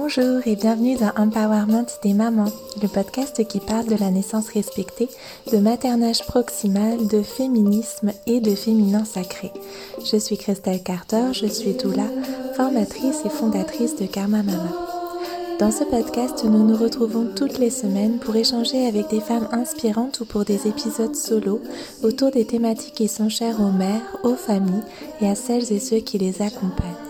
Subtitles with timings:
[0.00, 5.08] Bonjour et bienvenue dans Empowerment des mamans, le podcast qui parle de la naissance respectée,
[5.50, 9.50] de maternage proximal, de féminisme et de féminin sacré.
[10.04, 12.06] Je suis Christelle Carter, je suis doula,
[12.54, 14.72] formatrice et fondatrice de Karma Mama.
[15.58, 20.20] Dans ce podcast, nous nous retrouvons toutes les semaines pour échanger avec des femmes inspirantes
[20.20, 21.60] ou pour des épisodes solo
[22.04, 24.84] autour des thématiques qui sont chères aux mères, aux familles
[25.20, 27.07] et à celles et ceux qui les accompagnent.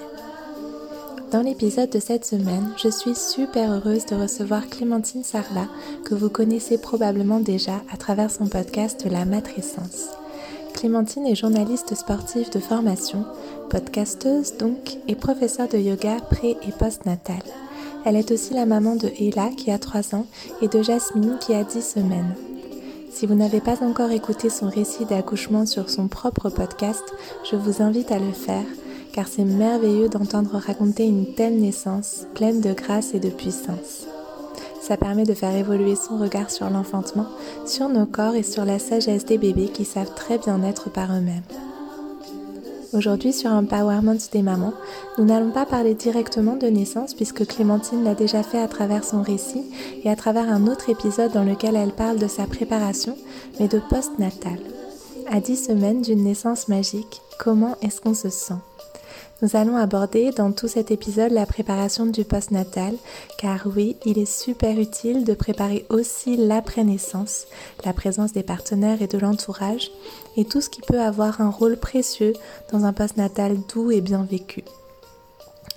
[1.33, 5.67] Dans l'épisode de cette semaine, je suis super heureuse de recevoir Clémentine Sarla,
[6.05, 10.07] que vous connaissez probablement déjà à travers son podcast La Matrescence.
[10.75, 13.25] Clémentine est journaliste sportive de formation,
[13.69, 17.43] podcasteuse donc, et professeure de yoga pré- et post-natal.
[18.07, 20.27] Elle est aussi la maman de Ella qui a 3 ans
[20.63, 22.35] et de Jasmine qui a 10 semaines.
[23.11, 27.03] Si vous n'avez pas encore écouté son récit d'accouchement sur son propre podcast,
[27.51, 28.65] je vous invite à le faire
[29.19, 34.07] car c'est merveilleux d'entendre raconter une telle naissance, pleine de grâce et de puissance.
[34.81, 37.27] Ça permet de faire évoluer son regard sur l'enfantement,
[37.67, 41.11] sur nos corps et sur la sagesse des bébés qui savent très bien être par
[41.11, 41.43] eux-mêmes.
[42.93, 44.75] Aujourd'hui sur Empowerment des mamans,
[45.19, 49.23] nous n'allons pas parler directement de naissance puisque Clémentine l'a déjà fait à travers son
[49.23, 49.65] récit
[50.05, 53.17] et à travers un autre épisode dans lequel elle parle de sa préparation,
[53.59, 54.61] mais de post-natal.
[55.29, 58.55] À 10 semaines d'une naissance magique, comment est-ce qu'on se sent?
[59.41, 62.95] Nous allons aborder dans tout cet épisode la préparation du postnatal,
[63.39, 67.47] car oui, il est super utile de préparer aussi l'après-naissance,
[67.85, 69.93] la présence des partenaires et de l'entourage,
[70.37, 72.33] et tout ce qui peut avoir un rôle précieux
[72.73, 74.65] dans un postnatal doux et bien vécu.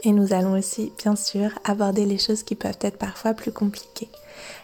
[0.04, 4.10] Et nous allons aussi, bien sûr, aborder les choses qui peuvent être parfois plus compliquées.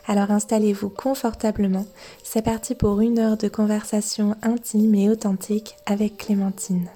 [0.07, 1.85] Alors installez-vous confortablement,
[2.23, 6.89] c'est parti pour une heure de conversation intime et authentique avec Clémentine.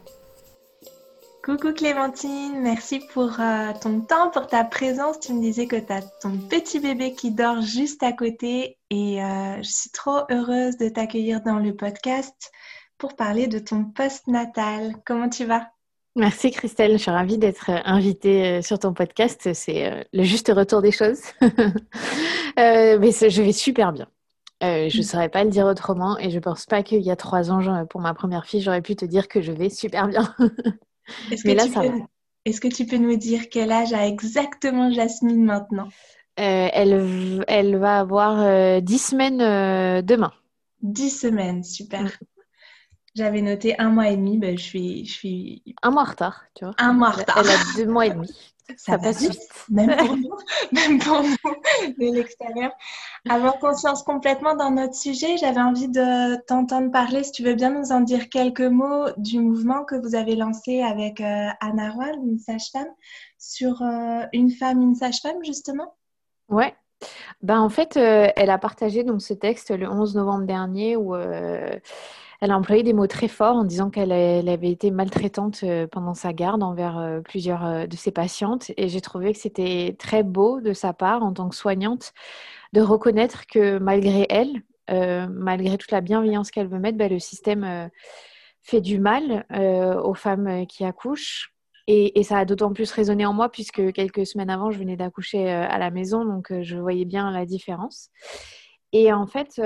[1.44, 5.20] Coucou Clémentine, merci pour euh, ton temps, pour ta présence.
[5.20, 9.24] Tu me disais que tu as ton petit bébé qui dort juste à côté et
[9.24, 12.52] euh, je suis trop heureuse de t'accueillir dans le podcast
[13.00, 14.94] pour parler de ton post-natal.
[15.04, 15.70] Comment tu vas?
[16.16, 19.52] Merci Christelle, je suis ravie d'être invitée euh, sur ton podcast.
[19.54, 21.22] C'est le juste retour des choses.
[22.56, 24.06] mais je vais super bien.
[24.62, 27.16] je ne saurais pas le dire autrement et je ne pense pas qu'il y a
[27.16, 30.36] trois ans, pour ma première fille, j'aurais pu te dire que je vais super bien.
[31.32, 32.04] Est-ce que, tu peux...
[32.46, 35.90] Est que tu peux nous dire quel âge a exactement Jasmine maintenant?
[36.40, 40.32] Euh, elle, elle, va avoir euh, 10 semaines euh, demain.
[40.82, 42.04] 10 semaines, super.
[42.04, 42.10] Mm.
[43.14, 45.64] J'avais noté un mois et demi, ben, je, suis, je suis...
[45.84, 46.74] Un mois en retard, tu vois.
[46.78, 47.38] Un mois en retard.
[47.40, 48.30] Elle, elle a deux mois et demi.
[48.78, 50.36] Ça, passe vite, même pour nous,
[50.72, 52.72] même pour nous de l'extérieur.
[53.30, 57.72] Avoir conscience complètement dans notre sujet, j'avais envie de t'entendre parler, si tu veux bien
[57.72, 62.12] nous en dire quelques mots du mouvement que vous avez lancé avec euh, Anna Roy,
[62.24, 62.90] une sage-femme,
[63.38, 65.96] sur euh, une femme, une sage-femme, justement?
[66.50, 66.74] Ouais.
[67.42, 71.16] Ben, en fait, euh, elle a partagé donc, ce texte le 11 novembre dernier où
[72.42, 76.16] elle a employé des mots très forts en disant qu'elle avait été maltraitante euh, pendant
[76.16, 78.72] sa garde envers plusieurs de ses patientes.
[78.78, 82.14] Et j'ai trouvé que c'était très beau de sa part, en tant que soignante,
[82.74, 84.64] de reconnaître que malgré elle,
[85.30, 87.90] malgré toute la bienveillance qu'elle veut mettre, ben, le système
[88.62, 89.46] fait du mal
[90.04, 91.54] aux femmes qui accouchent.
[91.88, 95.50] Et, ça a d'autant plus résonné en moi puisque quelques semaines avant, je venais d'accoucher
[95.50, 98.10] à la maison, donc je voyais bien la différence.
[98.94, 99.62] Et en fait,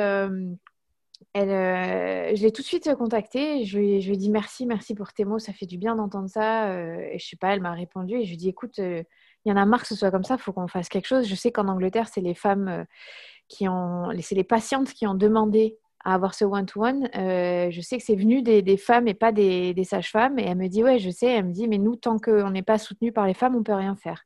[1.33, 3.65] elle, je l'ai tout de suite contactée.
[3.65, 5.95] Je lui, je lui, ai dit merci, merci pour tes mots, ça fait du bien
[5.95, 6.73] d'entendre ça.
[6.73, 9.05] et je sais pas, elle m'a répondu et je lui ai dit écoute, il
[9.45, 11.27] y en a marre que ce soit comme ça, il faut qu'on fasse quelque chose.
[11.27, 12.85] Je sais qu'en Angleterre, c'est les femmes
[13.47, 17.09] qui ont, c'est les patientes qui ont demandé à avoir ce one-to-one.
[17.15, 20.39] Euh, je sais que c'est venu des, femmes et pas des, des sages-femmes.
[20.39, 21.27] Et elle me dit, ouais, je sais.
[21.27, 23.73] Elle me dit, mais nous, tant qu'on n'est pas soutenu par les femmes, on peut
[23.73, 24.23] rien faire.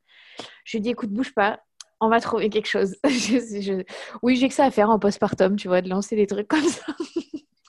[0.66, 1.62] Je lui dis, écoute, bouge pas.
[2.02, 2.96] On va trouver quelque chose.
[4.24, 6.68] Oui, j'ai que ça à faire en postpartum, tu vois, de lancer des trucs comme
[6.68, 6.94] ça.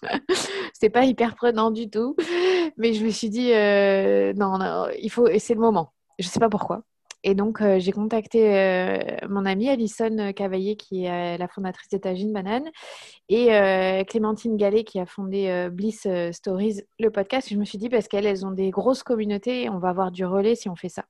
[0.73, 2.17] c'est pas hyper prenant du tout.
[2.77, 5.93] Mais je me suis dit, euh, non, non, il faut, c'est le moment.
[6.19, 6.83] Je sais pas pourquoi.
[7.23, 8.99] Et donc, euh, j'ai contacté euh,
[9.29, 12.71] mon amie Alison Cavaillé, qui est la fondatrice d'Étagine Banane,
[13.29, 13.49] et
[14.07, 17.49] Clémentine Gallet, qui a fondé Bliss Stories, le podcast.
[17.51, 20.55] Je me suis dit, parce qu'elles ont des grosses communautés, on va avoir du relais
[20.55, 21.05] si on fait ça.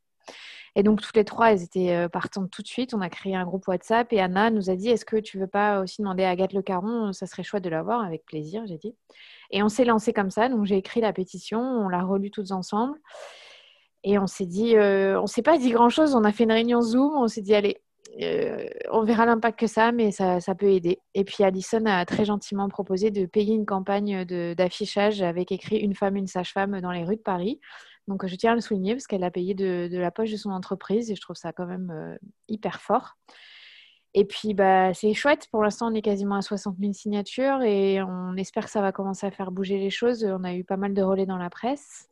[0.76, 2.94] Et donc, toutes les trois, elles étaient partantes tout de suite.
[2.94, 5.46] On a créé un groupe WhatsApp et Anna nous a dit Est-ce que tu veux
[5.46, 8.78] pas aussi demander à Agathe Le Caron Ça serait chouette de l'avoir, avec plaisir, j'ai
[8.78, 8.94] dit.
[9.50, 10.48] Et on s'est lancé comme ça.
[10.48, 12.98] Donc, j'ai écrit la pétition, on l'a relue toutes ensemble.
[14.02, 16.14] Et on s'est dit, euh, on s'est pas dit grand chose.
[16.14, 17.12] On a fait une réunion Zoom.
[17.16, 17.82] On s'est dit, allez,
[18.22, 21.00] euh, on verra l'impact que ça, mais ça, ça, peut aider.
[21.14, 24.24] Et puis Alison a très gentiment proposé de payer une campagne
[24.54, 27.60] d'affichage avec écrit une femme, une sage-femme dans les rues de Paris.
[28.08, 30.50] Donc, je tiens à le souligner parce qu'elle a payé de, la poche de son
[30.50, 32.16] entreprise et je trouve ça quand même euh,
[32.48, 33.16] hyper fort.
[34.14, 35.46] Et puis, bah, c'est chouette.
[35.52, 38.90] Pour l'instant, on est quasiment à 60 000 signatures et on espère que ça va
[38.90, 40.24] commencer à faire bouger les choses.
[40.24, 42.08] On a eu pas mal de relais dans la presse.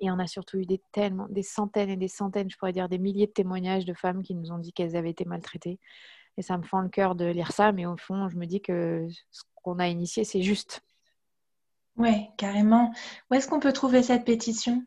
[0.00, 0.82] Et on a surtout eu des,
[1.28, 4.34] des centaines et des centaines, je pourrais dire des milliers de témoignages de femmes qui
[4.34, 5.78] nous ont dit qu'elles avaient été maltraitées.
[6.38, 8.62] Et ça me fend le cœur de lire ça, mais au fond, je me dis
[8.62, 10.82] que ce qu'on a initié, c'est juste.
[11.96, 12.90] Oui, carrément.
[13.30, 14.82] Où est-ce qu'on peut trouver cette pétition?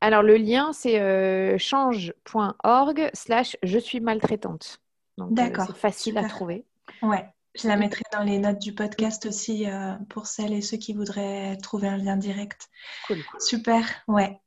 [0.00, 4.80] Alors, le lien, c'est euh, change.org slash je suis maltraitante.
[5.18, 5.66] Donc, euh, D'accord.
[5.66, 6.64] c'est facile à trouver.
[7.02, 7.26] Ouais.
[7.54, 10.94] Je la mettrai dans les notes du podcast aussi euh, pour celles et ceux qui
[10.94, 12.70] voudraient trouver un lien direct.
[13.06, 13.18] Cool.
[13.38, 14.40] Super, ouais.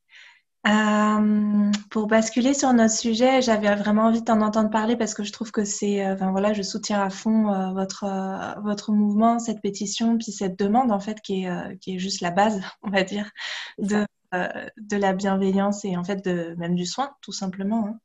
[0.68, 5.32] Euh, pour basculer sur notre sujet, j'avais vraiment envie d'en entendre parler parce que je
[5.32, 8.06] trouve que c'est, euh, enfin voilà, je soutiens à fond euh, votre
[8.64, 12.32] votre mouvement, cette pétition, puis cette demande en fait qui est qui est juste la
[12.32, 13.30] base, on va dire,
[13.78, 14.08] de
[14.78, 17.88] de la bienveillance et en fait de même du soin, tout simplement.
[17.88, 18.00] Hein.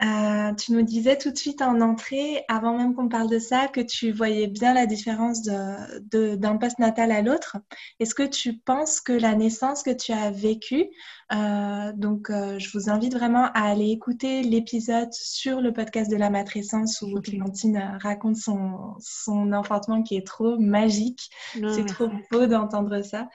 [0.00, 3.66] Euh, tu nous disais tout de suite en entrée, avant même qu'on parle de ça,
[3.66, 7.56] que tu voyais bien la différence d'un de, poste natal à l'autre.
[7.98, 10.86] Est-ce que tu penses que la naissance que tu as vécue,
[11.32, 16.16] euh, donc euh, je vous invite vraiment à aller écouter l'épisode sur le podcast de
[16.16, 21.28] la matrescence où Clémentine raconte son, son enfantement qui est trop magique.
[21.54, 23.28] C'est trop beau d'entendre ça.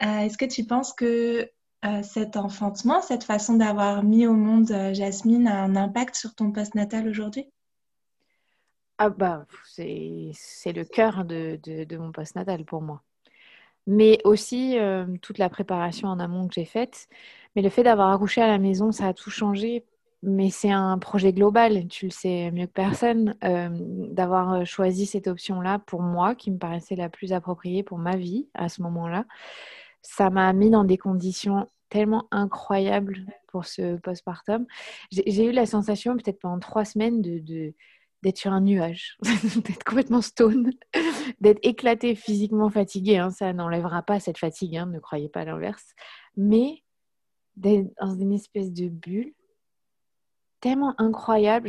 [0.00, 1.50] Est-ce que tu penses que
[1.82, 6.34] euh, cet enfantement, cette façon d'avoir mis au monde euh, Jasmine a un impact sur
[6.34, 7.46] ton post-natal aujourd'hui?
[8.98, 10.34] Ah bah, c'est,
[10.66, 13.02] le cœur de, de, mon post-natal pour moi.
[13.86, 17.08] Mais aussi euh, toute la préparation en amont que j'ai faite.
[17.56, 19.86] Mais le fait d'avoir accouché à la maison, ça a tout changé.
[20.22, 25.78] Mais c'est un projet global, tu le sais mieux que personne, d'avoir choisi cette option-là
[25.78, 29.24] pour moi, qui me paraissait la plus appropriée pour ma vie à ce moment-là
[30.02, 34.66] ça m'a mis dans des conditions tellement incroyables pour ce postpartum.
[35.10, 37.74] J'ai eu la sensation, peut-être pendant trois semaines, de,
[38.22, 40.70] d'être sur un nuage, d'être complètement stone,
[41.40, 43.18] d'être éclaté physiquement fatigué.
[43.18, 43.30] Hein.
[43.30, 45.94] ça n'enlèvera pas cette fatigue, hein, ne croyez pas l'inverse.
[46.36, 46.82] Mais
[47.56, 49.34] d'être dans une espèce de bulle
[50.60, 51.68] tellement incroyable.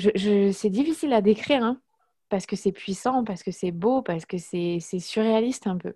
[0.54, 1.82] C'est difficile à décrire, hein,
[2.30, 5.94] parce que c'est puissant, parce que c'est beau, parce que c'est surréaliste un peu.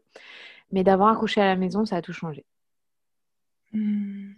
[0.72, 2.46] Mais d'avoir accouché à la maison, ça a tout changé.
[3.74, 4.34] Hmm.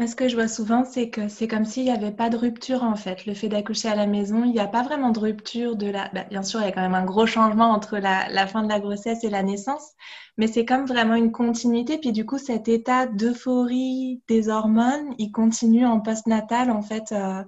[0.00, 2.82] Ce que je vois souvent, c'est que c'est comme s'il n'y avait pas de rupture
[2.82, 3.26] en fait.
[3.26, 6.10] Le fait d'accoucher à la maison, il n'y a pas vraiment de rupture de la.
[6.12, 8.64] Bah, bien sûr, il y a quand même un gros changement entre la, la fin
[8.64, 9.92] de la grossesse et la naissance,
[10.36, 11.98] mais c'est comme vraiment une continuité.
[11.98, 17.12] Puis du coup, cet état d'euphorie des hormones, il continue en postnatal en fait.
[17.12, 17.44] Euh,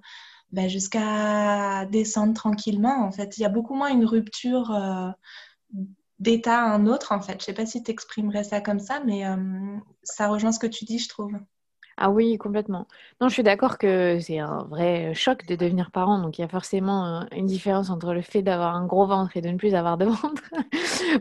[0.52, 3.04] bah, jusqu'à descendre tranquillement.
[3.04, 5.10] En fait, il y a beaucoup moins une rupture euh,
[6.18, 7.32] d'état à un autre, en fait.
[7.32, 9.36] Je ne sais pas si tu exprimerais ça comme ça, mais euh,
[10.02, 11.32] ça rejoint ce que tu dis, je trouve.
[11.98, 12.86] Ah oui, complètement.
[13.20, 16.20] Non, je suis d'accord que c'est un vrai choc de devenir parent.
[16.20, 19.40] Donc, il y a forcément une différence entre le fait d'avoir un gros ventre et
[19.40, 20.42] de ne plus avoir de ventre.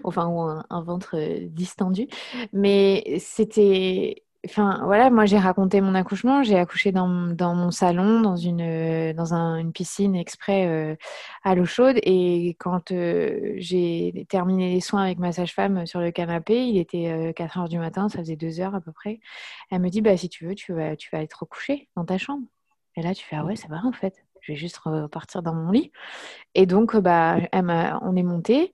[0.04, 2.08] enfin, ou un ventre euh, distendu.
[2.52, 6.44] Mais c'était Enfin, voilà, moi j'ai raconté mon accouchement.
[6.44, 10.96] J'ai accouché dans, mon salon, dans une, euh, piscine exprès euh,
[11.44, 11.98] à l'eau chaude.
[12.04, 17.34] Et quand euh, j'ai terminé les soins avec ma sage-femme sur le canapé, il était
[17.36, 19.20] 4 heures du matin, ça faisait 2 heures à peu près.
[19.72, 22.18] Elle me dit bah, si tu veux, tu vas, tu vas être recouché dans ta
[22.20, 22.46] chambre.
[22.96, 24.24] Et là, tu fais ah ouais, c'est vrai en fait.
[24.42, 25.92] Je vais juste repartir dans mon lit.
[26.54, 28.74] Et donc, bah, on est monté.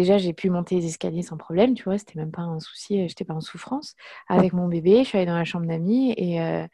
[0.00, 3.02] Déjà, j'ai pu monter les escaliers sans problème, tu vois, c'était même pas un souci,
[3.02, 3.96] euh, j'étais pas en souffrance.
[4.30, 6.66] Avec mon bébé, je suis allée dans la chambre d'amis et, euh,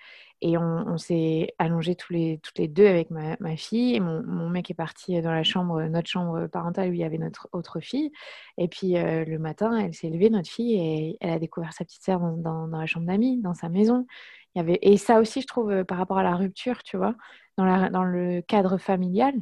[0.43, 3.99] et on, s'est allongés tous les, toutes les deux avec ma, fille.
[3.99, 7.49] Mon, mec est parti dans la chambre, notre chambre parentale où il y avait notre
[7.51, 8.13] autre fille.
[8.59, 11.85] Et puis euh, le matin, elle s'est levée, notre fille, et elle a découvert sa
[11.85, 14.07] petite sœur dans, dans, la chambre d'amis, dans sa maison.
[14.55, 14.79] Il y avait...
[14.83, 17.17] Et ça aussi, je trouve, par rapport à la rupture, tu vois,
[17.57, 19.35] dans, la, dans le cadre familial,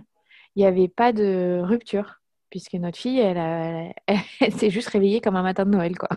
[0.57, 2.23] il n'y avait pas de rupture
[2.55, 3.93] puisque notre fille, elle,
[4.41, 6.09] elle, s'est juste réveillée comme un matin de Noël, quoi.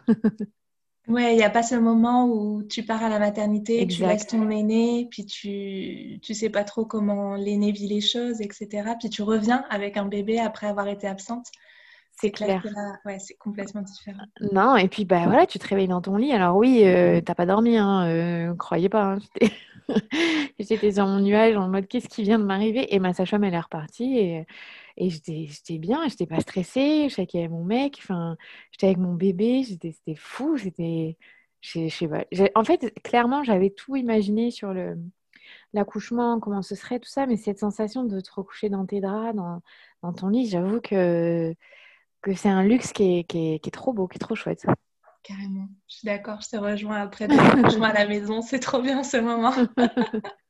[1.07, 4.27] Ouais, il n'y a pas ce moment où tu pars à la maternité, tu laisses
[4.27, 8.91] ton aîné, puis tu tu sais pas trop comment l'aîné vit les choses, etc.
[8.99, 11.47] Puis tu reviens avec un bébé après avoir été absente.
[12.11, 12.61] C'est clair.
[13.05, 14.25] ouais, c'est complètement différent.
[14.51, 16.33] Non, et puis bah voilà, tu te réveilles dans ton lit.
[16.33, 19.13] Alors oui, euh, t'as pas dormi, hein, euh, croyez pas.
[19.13, 19.19] Hein,
[20.59, 22.93] j'étais sur mon nuage en mode qu'est-ce qui vient de m'arriver?
[22.93, 24.45] Et ma sage-femme elle est repartie et
[24.97, 28.01] et j'étais bien, j'étais pas stressée, je savais qu'il y avait mon mec,
[28.71, 31.17] j'étais avec mon bébé, c'était fou, c'était.
[31.61, 32.25] Je sais pas.
[32.55, 34.97] En fait, clairement, j'avais tout imaginé sur le
[35.73, 39.35] l'accouchement, comment ce serait, tout ça, mais cette sensation de te recoucher dans tes draps,
[39.35, 39.61] dans,
[40.01, 41.53] dans ton lit, j'avoue que,
[42.21, 44.35] que c'est un luxe qui est, qui, est, qui est, trop beau, qui est trop
[44.35, 44.65] chouette.
[45.23, 45.67] carrément.
[45.87, 49.17] Je suis d'accord, je te rejoins après de à la maison, c'est trop bien ce
[49.17, 49.53] moment.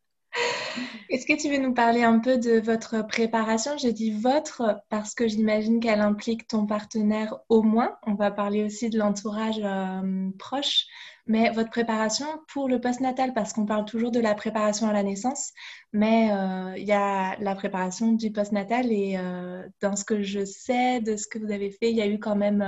[1.09, 3.77] Est-ce que tu veux nous parler un peu de votre préparation?
[3.77, 7.97] J'ai dit votre parce que j'imagine qu'elle implique ton partenaire au moins.
[8.05, 10.85] On va parler aussi de l'entourage euh, proche,
[11.25, 15.01] mais votre préparation pour le postnatal parce qu'on parle toujours de la préparation à la
[15.01, 15.53] naissance,
[15.93, 20.43] mais euh, il y a la préparation du postnatal et euh, dans ce que je
[20.43, 22.61] sais de ce que vous avez fait, il y a eu quand même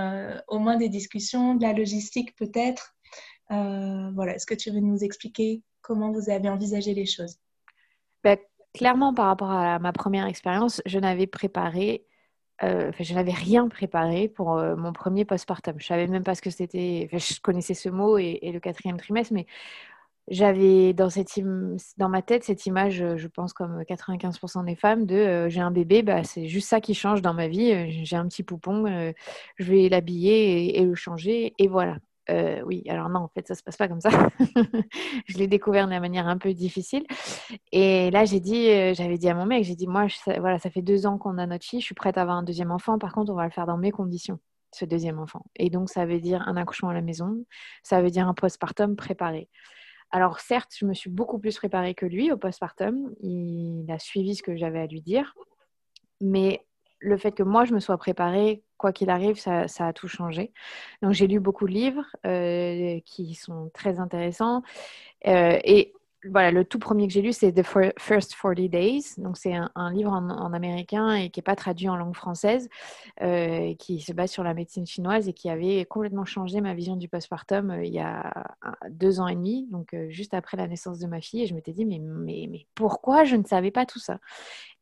[0.48, 2.96] au moins des discussions, de la logistique peut-être.
[3.50, 7.38] voilà, est-ce que tu veux nous expliquer comment vous avez envisagé les choses?
[8.24, 8.36] Bah,
[8.74, 12.06] clairement, par rapport à ma première expérience, je n'avais préparé,
[12.64, 15.76] euh, je n'avais rien préparé pour euh, mon premier postpartum.
[15.80, 17.10] Je savais même pas ce que c'était.
[17.12, 19.48] je connaissais ce mot et, le quatrième trimestre, mais
[20.30, 21.40] j'avais dans, cette
[21.98, 25.72] dans ma tête cette image, je pense comme 95% des femmes, de euh, j'ai un
[25.72, 28.06] bébé, bah, c'est juste ça qui change dans ma vie.
[28.06, 29.14] J'ai un petit poupon,
[29.58, 31.98] je vais l'habiller et, le changer, et voilà.
[32.30, 34.10] Euh, oui, alors non, en fait, ça se passe pas comme ça.
[35.28, 37.06] je l'ai découvert de manière un peu difficile.
[37.72, 40.60] Et là, j'ai dit, euh, j'avais dit à mon mec, j'ai dit, moi, ça, voilà,
[40.60, 42.72] ça fait deux ans qu'on a notre fille, je suis prête à avoir un deuxième
[42.72, 43.00] enfant.
[43.00, 44.40] Par contre, on va le faire dans mes conditions,
[44.74, 45.44] ce deuxième enfant.
[45.56, 47.44] Et donc, ça veut dire un accouchement à la maison,
[47.84, 49.50] ça veut dire un postpartum préparé.
[50.12, 53.14] Alors, certes, je me suis beaucoup plus préparée que lui au postpartum.
[53.22, 55.36] Il a suivi ce que j'avais à lui dire.
[56.22, 56.66] Mais
[57.00, 60.52] le fait que moi, je me sois préparée, quoi qu'il arrive, ça, a tout changé.
[61.02, 64.64] Donc, j'ai lu beaucoup de livres euh, qui sont très intéressants.
[65.28, 65.94] Euh, et
[66.26, 67.64] voilà, le tout premier que j'ai lu, c'est The
[67.98, 69.14] First 40 Days.
[69.18, 72.68] Donc, c'est un, livre en, américain et qui n'est pas traduit en langue française,
[73.22, 76.98] euh, qui se base sur la médecine chinoise et qui avait complètement changé ma vision
[76.98, 78.34] du postpartum euh, il y a
[78.90, 81.44] deux ans et demi, donc euh, juste après la naissance de ma fille.
[81.44, 84.20] Et je m'étais dit, mais, mais, mais pourquoi je ne savais pas tout ça?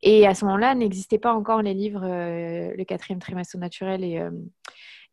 [0.02, 4.24] Et à ce moment-là, n'existaient pas encore les livres Le quatrième trimestre naturel et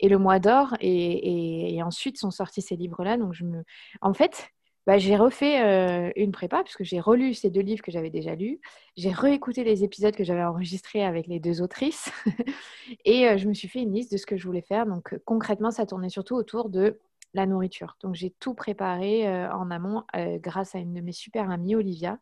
[0.01, 0.75] et le mois d'or.
[0.81, 3.17] Et, et, ensuite sont sortis ces livres-là.
[3.17, 3.63] Donc, je me...
[4.01, 4.51] en fait,
[4.87, 8.61] bah, j'ai refait une prépa puisque j'ai relu ces deux livres que j'avais déjà lus.
[8.97, 12.11] J'ai réécouté les épisodes que j'avais enregistrés avec les deux autrices
[13.05, 14.87] et je me suis fait une liste de ce que je voulais faire.
[14.87, 16.99] Donc concrètement, ça tournait surtout autour de
[17.33, 17.97] la nourriture.
[18.03, 22.19] Donc j'ai tout préparé en amont grâce à une de mes super amies, Olivia,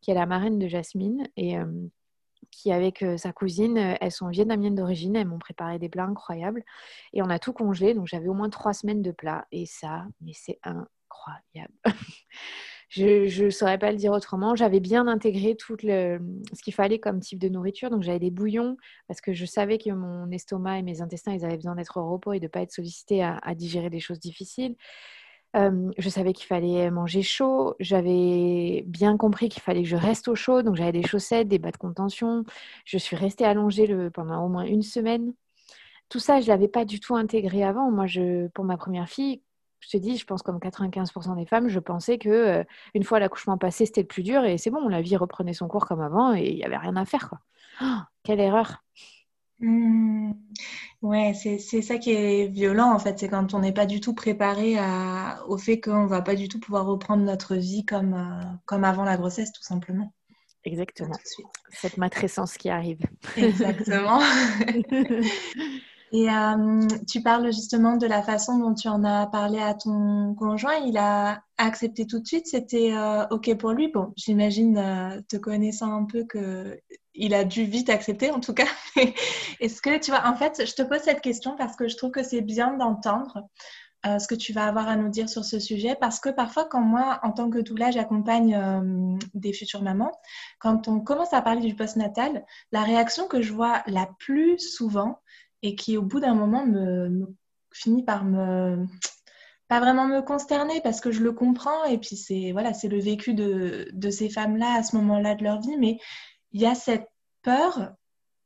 [0.00, 1.56] qui est la marraine de Jasmine et
[2.50, 6.64] qui avec sa cousine, elles sont vietnamiennes d'origine, elles m'ont préparé des plats incroyables
[7.12, 7.94] et on a tout congelé.
[7.94, 10.86] Donc j'avais au moins trois semaines de plats et ça, mais c'est un
[12.88, 14.54] je ne saurais pas le dire autrement.
[14.54, 16.18] J'avais bien intégré tout le,
[16.52, 17.90] ce qu'il fallait comme type de nourriture.
[17.90, 18.76] Donc, j'avais des bouillons
[19.08, 22.10] parce que je savais que mon estomac et mes intestins, ils avaient besoin d'être au
[22.10, 24.76] repos et de ne pas être sollicités à, digérer des choses difficiles.
[25.56, 27.74] Euh, je savais qu'il fallait manger chaud.
[27.80, 30.62] J'avais bien compris qu'il fallait que je reste au chaud.
[30.62, 32.44] Donc, j'avais des chaussettes, des bas de contention.
[32.84, 35.32] Je suis restée allongée le, pendant au moins une semaine.
[36.08, 37.90] Tout ça, je ne l'avais pas du tout intégré avant.
[37.90, 39.42] Moi, je, pour ma première fille,
[39.80, 42.64] je te dis, je pense comme 95% des femmes, je pensais que euh,
[42.94, 45.68] une fois l'accouchement passé, c'était le plus dur et c'est bon, la vie reprenait son
[45.68, 47.28] cours comme avant et il n'y avait rien à faire.
[47.28, 47.40] Quoi.
[47.82, 48.82] Oh, quelle erreur
[49.60, 50.32] mmh.
[51.02, 54.14] Ouais, c'est ça qui est violent en fait, c'est quand on n'est pas du tout
[54.14, 58.14] préparé à, au fait qu'on ne va pas du tout pouvoir reprendre notre vie comme,
[58.14, 60.12] euh, comme avant la grossesse, tout simplement.
[60.64, 61.14] Exactement.
[61.68, 62.98] Cette matrescence qui arrive.
[63.36, 64.20] Exactement.
[66.12, 70.34] Et euh, tu parles justement de la façon dont tu en as parlé à ton
[70.34, 70.76] conjoint.
[70.86, 72.46] Il a accepté tout de suite.
[72.46, 73.88] C'était euh, OK pour lui.
[73.88, 78.68] Bon, j'imagine, euh, te connaissant un peu, qu'il a dû vite accepter en tout cas.
[79.60, 82.12] Est-ce que tu vois, en fait, je te pose cette question parce que je trouve
[82.12, 83.42] que c'est bien d'entendre
[84.20, 86.80] ce que tu vas avoir à nous dire sur ce sujet parce que parfois quand
[86.80, 90.12] moi en tant que doula j'accompagne des futures mamans
[90.60, 95.18] quand on commence à parler du postnatal la réaction que je vois la plus souvent
[95.66, 97.26] et qui au bout d'un moment me,
[97.72, 98.86] finit par me
[99.68, 101.84] pas vraiment me consterner parce que je le comprends.
[101.84, 105.18] Et puis c'est voilà c'est le vécu de, de ces femmes là à ce moment
[105.18, 105.76] là de leur vie.
[105.78, 105.98] Mais
[106.52, 107.08] il y a cette
[107.42, 107.92] peur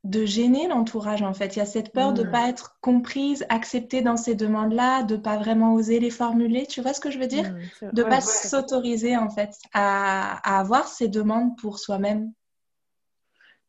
[0.02, 1.56] de gêner l'entourage en fait.
[1.56, 5.02] Il y a cette peur de de pas être comprise acceptée dans ces demandes là
[5.02, 6.66] de pas vraiment oser les formuler.
[6.66, 7.54] Tu vois ce que je veux dire?
[7.82, 12.32] De de pas s'autoriser en fait à, à avoir ces demandes pour soi-même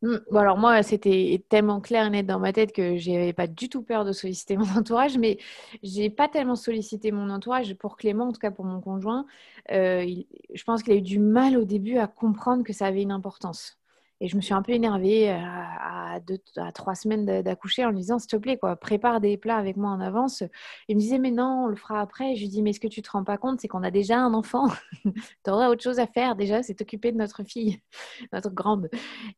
[0.01, 3.69] Mmh, alors moi, c'était tellement clair et net dans ma tête que j'avais pas du
[3.69, 5.37] tout peur de solliciter mon entourage, mais
[5.83, 9.27] j'ai pas tellement sollicité mon entourage pour Clément, en tout cas pour mon conjoint.
[9.71, 10.05] Euh,
[10.53, 13.11] je pense qu'il a eu du mal au début à comprendre que ça avait une
[13.11, 13.77] importance.
[14.21, 17.97] Et je me suis un peu énervée à, deux, à trois semaines d'accoucher en lui
[17.97, 20.43] disant, s'il te plaît, quoi, prépare des plats avec moi en avance.
[20.87, 22.35] Il me disait, mais non, on le fera après.
[22.35, 24.19] je lui dis, mais est-ce que tu te rends pas compte, c'est qu'on a déjà
[24.19, 24.67] un enfant.
[25.43, 27.81] tu aurais autre chose à faire déjà, c'est t'occuper de notre fille,
[28.33, 28.89] notre grande.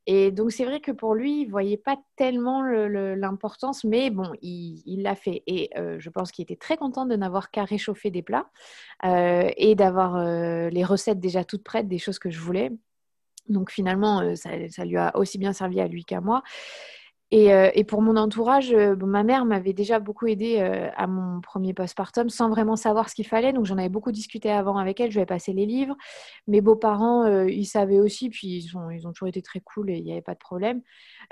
[0.05, 5.01] Et donc, c'est vrai que pour lui, il voyait pas tellement l'importance, mais bon, il
[5.01, 5.43] l'a fait.
[5.47, 8.49] Et euh, je pense qu'il était très content de n'avoir qu'à réchauffer des plats
[9.05, 12.71] euh, et d'avoir euh, les recettes déjà toutes prêtes, des choses que je voulais.
[13.49, 16.43] Donc finalement, euh, ça, lui a aussi bien servi à lui qu'à moi.
[17.31, 20.59] Et, euh, pour mon entourage, euh, ma mère m'avait déjà beaucoup aidé
[20.95, 23.53] à mon premier postpartum sans vraiment savoir ce qu'il fallait.
[23.53, 25.09] Donc j'en avais beaucoup discuté avant avec elle.
[25.09, 25.95] Je lui ai passé les livres.
[26.47, 28.29] Mes beaux-parents, ils savaient aussi.
[28.29, 30.39] Puis ils ont, ils ont toujours été très cool et il n'y avait pas de
[30.39, 30.83] problème.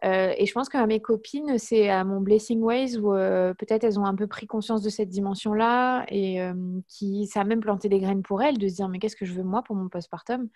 [0.03, 4.05] et je pense qu'à mes copines, c'est à mon Blessing Ways où peut-être elles ont
[4.05, 6.39] un peu pris conscience de cette dimension-là et
[6.87, 9.25] qui ça a même planté des graines pour elles de se dire mais qu'est-ce que
[9.25, 10.49] je veux moi pour mon postpartum?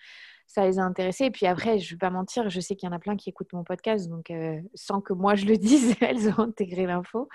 [0.48, 1.26] Ça les a intéressés.
[1.26, 3.16] Et puis après, je ne vais pas mentir, je sais qu'il y en a plein
[3.16, 6.86] qui écoutent mon podcast, donc euh, sans que moi je le dise, elles ont intégré
[6.86, 7.30] l'info.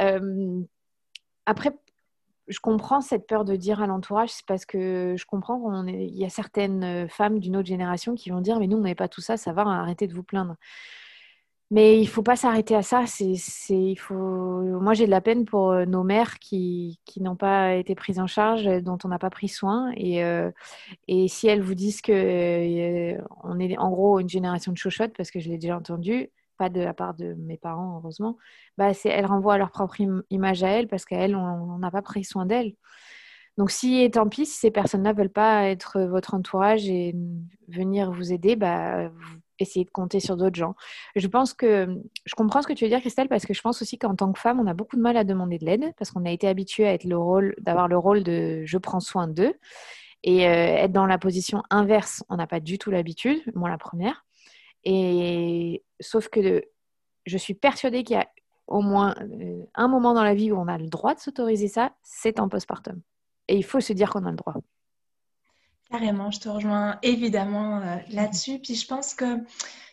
[0.00, 0.62] Euh,
[1.46, 1.70] après,
[2.48, 6.24] je comprends cette peur de dire à l'entourage, c'est parce que je comprends qu'il y
[6.24, 9.20] a certaines femmes d'une autre génération qui vont dire, mais nous, on n'avait pas tout
[9.20, 10.56] ça, ça va, arrêtez de vous plaindre.
[11.72, 13.04] Mais il faut pas s'arrêter à ça.
[13.06, 13.36] C'est,
[13.70, 14.14] il faut...
[14.14, 18.18] Moi, j'ai de la peine pour euh, nos mères qui, qui n'ont pas été prises
[18.18, 19.92] en charge, dont on n'a pas pris soin.
[19.96, 20.50] Et, euh,
[21.06, 25.12] et si elles vous disent que euh, on est en gros une génération de chochottes,
[25.16, 28.36] parce que je l'ai déjà entendu, pas de la part de mes parents, heureusement,
[28.76, 29.96] bah, c'est, elles renvoient à leur propre
[30.30, 32.74] image à elles parce qu'elles, on n'a pas pris soin d'elles.
[33.58, 37.14] Donc, si, tant pis, si ces personnes-là ne veulent pas être votre entourage et
[37.68, 40.74] venir vous aider, bah, vous essayer de compter sur d'autres gens.
[41.16, 43.82] Je pense que je comprends ce que tu veux dire, Christelle, parce que je pense
[43.82, 46.10] aussi qu'en tant que femme, on a beaucoup de mal à demander de l'aide parce
[46.10, 47.54] qu'on a été habitué à être le rôle,
[48.22, 49.54] de je prends soin d'eux.
[50.22, 53.78] Et euh, être dans la position inverse, on n'a pas du tout l'habitude, moi la
[53.78, 54.26] première.
[54.84, 56.62] Et sauf que
[57.26, 58.28] je suis persuadée qu'il y a
[58.66, 61.68] au moins euh, un moment dans la vie où on a le droit de s'autoriser
[61.68, 63.00] ça, c'est en postpartum.
[63.48, 64.54] Et il faut se dire qu'on a le droit.
[65.90, 68.60] Carrément, je te rejoins évidemment euh, là-dessus.
[68.60, 69.38] Puis je pense que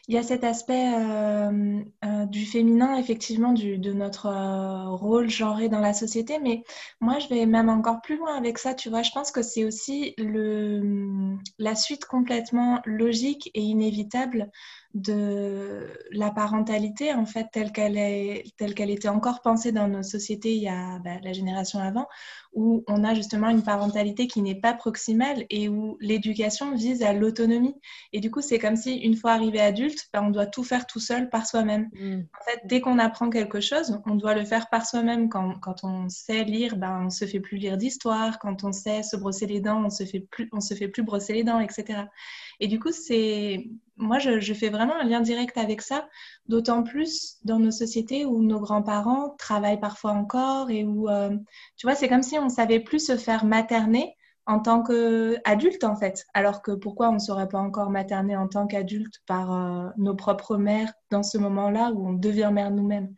[0.07, 4.29] il y a cet aspect euh, euh, du féminin, effectivement, du, de notre
[4.95, 6.39] rôle genré dans la société.
[6.39, 6.63] Mais
[7.01, 8.73] moi, je vais même encore plus loin avec ça.
[8.73, 14.49] Tu vois, je pense que c'est aussi le, la suite complètement logique et inévitable
[14.93, 20.01] de la parentalité en fait telle qu'elle est telle qu'elle était encore pensée dans nos
[20.01, 22.07] sociétés il y a bah, la génération avant
[22.53, 27.13] où on a justement une parentalité qui n'est pas proximale et où l'éducation vise à
[27.13, 27.75] l'autonomie.
[28.13, 30.87] Et du coup c'est comme si une fois arrivé adulte bah, on doit tout faire
[30.87, 31.89] tout seul par soi-même.
[31.93, 32.21] Mm.
[32.21, 35.29] en fait dès qu'on apprend quelque chose on doit le faire par soi-même.
[35.29, 39.03] Quand, quand, on sait lire ben on se fait plus lire d'histoire quand on sait
[39.03, 41.59] se brosser les dents on se fait plus on se fait plus brosser les dents
[41.59, 42.03] etc
[42.59, 46.07] et du coup c'est moi, je, fais vraiment un lien direct avec ça,
[46.47, 51.35] d'autant plus dans nos sociétés où nos grands-parents travaillent parfois encore et où, euh,
[51.77, 54.15] tu vois, c'est comme si on savait plus se faire materner
[54.45, 56.25] en tant qu'adulte, en fait.
[56.33, 60.15] Alors que pourquoi on ne saurait pas encore materner en tant qu'adulte par euh, nos
[60.15, 63.13] propres mères dans ce moment-là où on devient mère nous-mêmes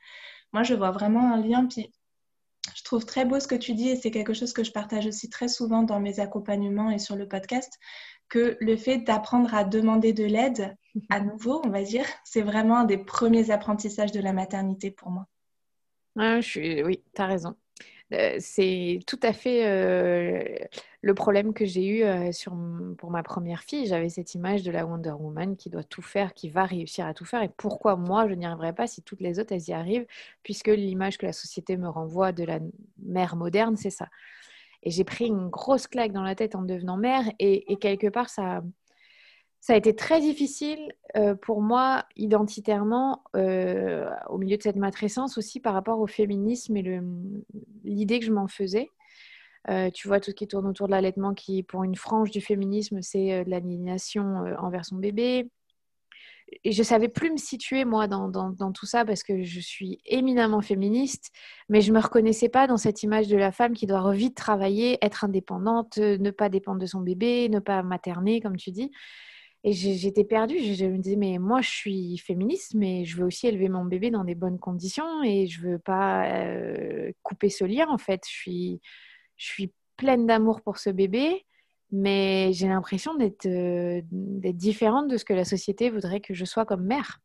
[0.54, 1.65] Moi, je vois vraiment un lien.
[1.65, 1.91] Puis,
[2.75, 5.08] je trouve très beau ce que tu dis et c'est quelque chose que je partage
[5.08, 7.79] aussi très souvent dans mes accompagnements et sur le podcast
[8.29, 10.75] que le fait d'apprendre à demander de l'aide,
[11.10, 15.10] à nouveau, on va dire, c'est vraiment un des premiers apprentissages de la maternité pour
[15.10, 15.27] moi.
[16.15, 16.84] je suis...
[16.84, 17.55] Oui, tu as raison.
[18.13, 20.43] Euh, c'est tout à fait euh,
[21.02, 22.32] le problème que j'ai eu euh,
[22.98, 23.86] pour ma première fille.
[23.86, 27.13] J'avais cette image de la Wonder Woman qui doit tout faire, qui va réussir à
[27.13, 27.43] tout faire.
[27.43, 30.08] Et pourquoi moi, je n'y arriverai pas si toutes les autres, elles y arrivent,
[30.43, 32.60] puisque l'image que la société me renvoie de la
[32.98, 34.10] mère moderne, c'est ça.
[34.84, 37.26] Et j'ai pris une grosse claque dans la tête en devenant mère.
[37.39, 38.63] Et, quelque part, ça,
[39.62, 45.38] ça a été très difficile euh, pour moi, identitairement, euh, au milieu de cette matrescence
[45.38, 47.02] aussi par rapport au féminisme et
[47.84, 48.89] l'idée que je m'en faisais.
[49.69, 52.39] Euh, tu vois, tout ce qui tourne autour de l'allaitement, qui pour une frange du
[52.39, 55.50] féminisme, c'est de l'aliénation envers son bébé
[56.63, 60.00] et je savais plus me situer moi dans, dans, tout ça parce que je suis
[60.06, 61.32] éminemment féministe,
[61.67, 64.98] mais je me reconnaissais pas dans cette image de la femme qui doit vite travailler,
[65.04, 68.91] être indépendante, ne pas dépendre de son bébé, ne pas materner comme tu dis.
[69.63, 70.58] Et j'étais perdue.
[70.58, 74.10] Je, me disais mais moi je suis féministe, mais je veux aussi élever mon bébé
[74.10, 78.22] dans des bonnes conditions et je veux pas euh, couper ce lien en fait.
[78.26, 78.82] Je suis
[79.36, 81.45] je suis pleine d'amour pour ce bébé
[81.91, 86.65] mais j'ai l'impression euh, d'être différente de ce que la société voudrait que je sois
[86.65, 87.19] comme mère.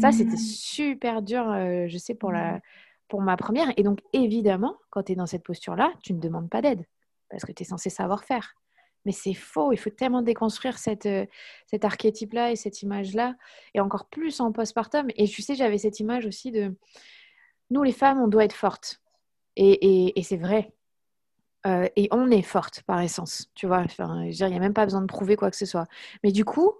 [0.00, 0.38] Ça, c'était mmh.
[0.38, 2.60] super dur, euh, je sais, pour, la, mmh.
[3.08, 3.72] pour ma première.
[3.76, 6.84] Et donc, évidemment, quand tu es dans cette posture-là, tu ne demandes pas d'aide
[7.30, 8.54] parce que tu es censé savoir faire.
[9.06, 11.26] Mais c'est faux, il faut tellement déconstruire euh,
[11.66, 13.36] cet archétype-là et cette image-là,
[13.72, 15.06] et encore plus en postpartum.
[15.16, 16.74] Et tu sais, j'avais cette image aussi de
[17.70, 19.00] nous, les femmes, on doit être fortes.
[19.56, 20.72] Et, c'est vrai.
[21.66, 23.84] Euh, et on est forte par essence, tu vois.
[23.98, 25.86] Il n'y a même pas besoin de prouver quoi que ce soit.
[26.22, 26.72] Mais du coup,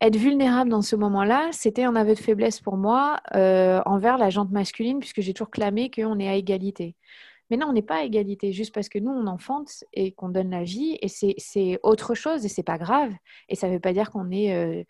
[0.00, 4.30] être vulnérable dans ce moment-là, c'était un aveu de faiblesse pour moi euh, envers la
[4.30, 6.94] jante masculine, puisque j'ai toujours clamé qu'on est à égalité.
[7.50, 10.28] Mais non, on n'est pas à égalité, juste parce que nous, on enfante et qu'on
[10.28, 13.12] donne la vie, et c'est autre chose, et c'est pas grave.
[13.48, 14.84] Et ça ne veut pas dire qu'on est, euh,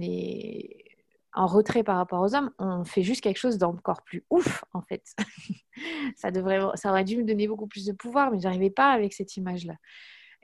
[0.00, 0.84] est
[1.32, 4.82] en retrait par rapport aux hommes, on fait juste quelque chose d'encore plus ouf, en
[4.82, 5.04] fait.
[6.16, 9.12] ça, devrait, ça aurait dû me donner beaucoup plus de pouvoir, mais j'arrivais pas avec
[9.12, 9.74] cette image-là.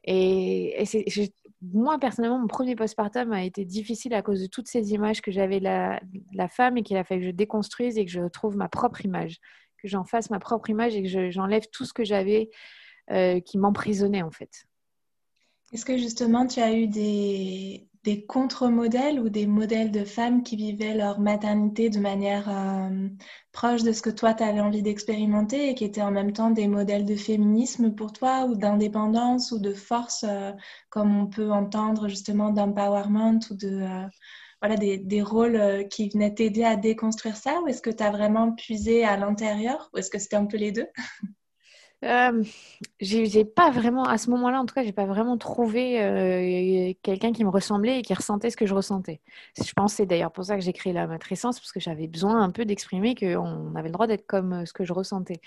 [0.05, 0.85] Et,
[1.63, 5.33] moi, personnellement, mon premier postpartum a été difficile à cause de toutes ces images que
[5.33, 6.01] j'avais de la,
[6.33, 9.05] la, femme et qu'il a fallu que je déconstruise et que je trouve ma propre
[9.05, 9.41] image,
[9.87, 12.51] que j'en fasse ma propre image et que j'enlève tout ce que j'avais
[13.11, 14.67] euh, qui m'emprisonnait, en fait.
[15.73, 17.89] Est-ce que justement tu as eu des,
[18.29, 23.09] contre-modèles ou des modèles de femmes qui vivaient leur maternité de manière euh,
[23.51, 26.51] proche de ce que toi, tu avais envie d'expérimenter et qui étaient en même temps
[26.51, 30.53] des modèles de féminisme pour toi ou d'indépendance ou de force, euh,
[30.89, 34.09] comme on peut entendre justement d'empowerment ou de...
[34.67, 38.03] Euh, voilà, des, des rôles qui venaient t'aider à déconstruire ça ou est-ce que tu
[38.03, 40.89] as vraiment puisé à l'intérieur ou est-ce que c'était un peu les deux?
[42.05, 42.45] Euh,
[43.01, 47.33] j'ai pas vraiment, à ce moment-là, en tout cas, j'ai pas vraiment trouvé euh, quelqu'un
[47.33, 49.21] qui me ressemblait et qui ressentait ce que je ressentais.
[49.57, 52.43] Je pense c'est d'ailleurs pour ça que j'ai créé la matrescence, parce que j'avais besoin
[52.43, 55.41] un peu d'exprimer qu'on avait le droit d'être comme euh, ce que je ressentais.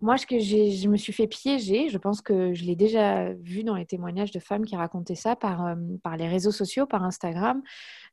[0.00, 3.64] Moi, ce que je me suis fait piéger, je pense que je l'ai déjà vu
[3.64, 5.74] dans les témoignages de femmes qui racontaient ça par, euh,
[6.16, 7.62] les réseaux sociaux, par Instagram.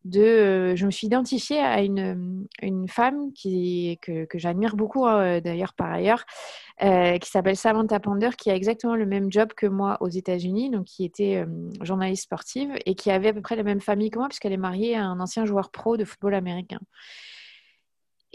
[0.06, 2.48] De, euh, je me suis identifiée à une,
[2.88, 6.26] femme que, j'admire beaucoup, hein, d'ailleurs, par ailleurs,
[6.84, 10.70] euh, qui s'appelle Samantha Pander, qui a exactement le même job que moi aux États-Unis,
[10.70, 11.46] donc qui était
[11.82, 14.58] journaliste sportive et qui avait à peu près la même famille que moi, puisqu'elle est
[14.58, 16.80] mariée à un ancien joueur pro de football américain.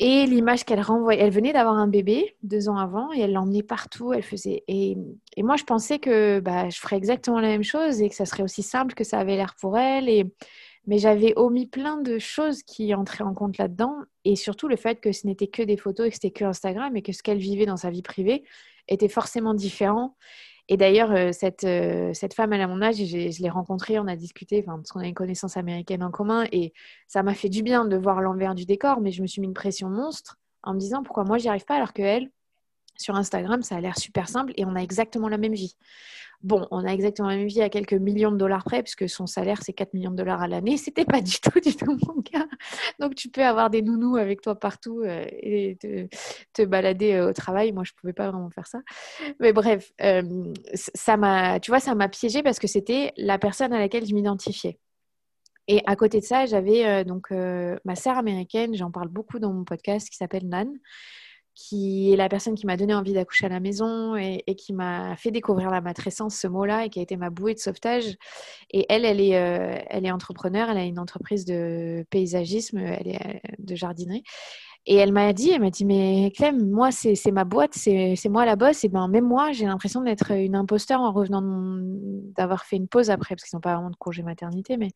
[0.04, 3.62] Et l'image qu'elle renvoyait, elle venait d'avoir un bébé deux ans avant et elle l'emmenait
[3.62, 4.12] partout.
[4.12, 4.96] Elle faisait et,
[5.36, 8.26] et, moi je pensais que bah, je ferais exactement la même chose et que ça
[8.26, 10.08] serait aussi simple que ça avait l'air pour elle.
[10.08, 10.26] Et
[10.88, 15.00] mais j'avais omis plein de choses qui entraient en compte là-dedans et surtout le fait
[15.00, 17.38] que ce n'était que des photos et que c'était que Instagram et que ce qu'elle
[17.38, 18.42] vivait dans sa vie privée
[18.88, 20.16] était forcément différent
[20.72, 24.06] et d'ailleurs, euh, cette, euh, cette femme, elle a mon âge, je l'ai rencontrée, on
[24.06, 26.72] a discuté, parce qu'on a une connaissance américaine en commun, et
[27.08, 29.48] ça m'a fait du bien de voir l'envers du décor, mais je me suis mis
[29.48, 32.30] une pression monstre en me disant pourquoi moi j'y arrive pas alors que elle,
[32.96, 35.76] sur Instagram, ça a l'air super simple et on a exactement la même vie.
[36.42, 39.26] Bon, on a exactement la même vie à quelques millions de dollars près, puisque son
[39.26, 40.76] salaire, c'est 4 millions de dollars à l'année.
[40.76, 42.46] C'était pas du tout, du tout mon cas.
[42.98, 45.78] Donc, tu peux avoir des nounous avec toi partout euh, et
[46.52, 47.72] te, balader euh, au travail.
[47.72, 48.80] Moi, je pouvais pas vraiment faire ça.
[49.38, 53.72] Mais bref, euh, ça m'a, tu vois, ça m'a piégée parce que c'était la personne
[53.72, 54.78] à laquelle je m'identifiais.
[55.68, 59.62] Et à côté de ça, j'avais donc ma sœur américaine, j'en parle beaucoup dans mon
[59.62, 60.68] podcast, qui s'appelle Nan,
[61.54, 65.16] qui est la personne qui m'a donné envie d'accoucher à la maison et, qui m'a
[65.16, 68.16] fait découvrir la matrescence, ce mot-là, et qui a été ma bouée de sauvetage.
[68.70, 73.08] Et elle, elle est, euh, elle est entrepreneur, elle a une entreprise de paysagisme, elle
[73.08, 74.24] est euh, de jardinerie.
[74.84, 78.44] Et elle m'a dit, elle m'a dit, mais Clem, moi, c'est ma boîte, c'est moi
[78.44, 78.82] la bosse.
[78.82, 81.42] Et ben, même moi, j'ai l'impression d'être une imposteur en revenant
[82.34, 84.76] d'avoir fait une pause après, parce qu'ils n'ont pas vraiment de congé maternité.
[84.76, 84.88] Mais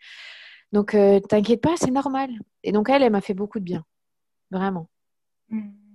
[0.73, 2.31] donc, euh, t'inquiète pas, c'est normal.
[2.64, 3.85] Et donc, elle, elle m'a fait beaucoup de bien,
[4.51, 4.88] vraiment.
[5.51, 5.86] Mmh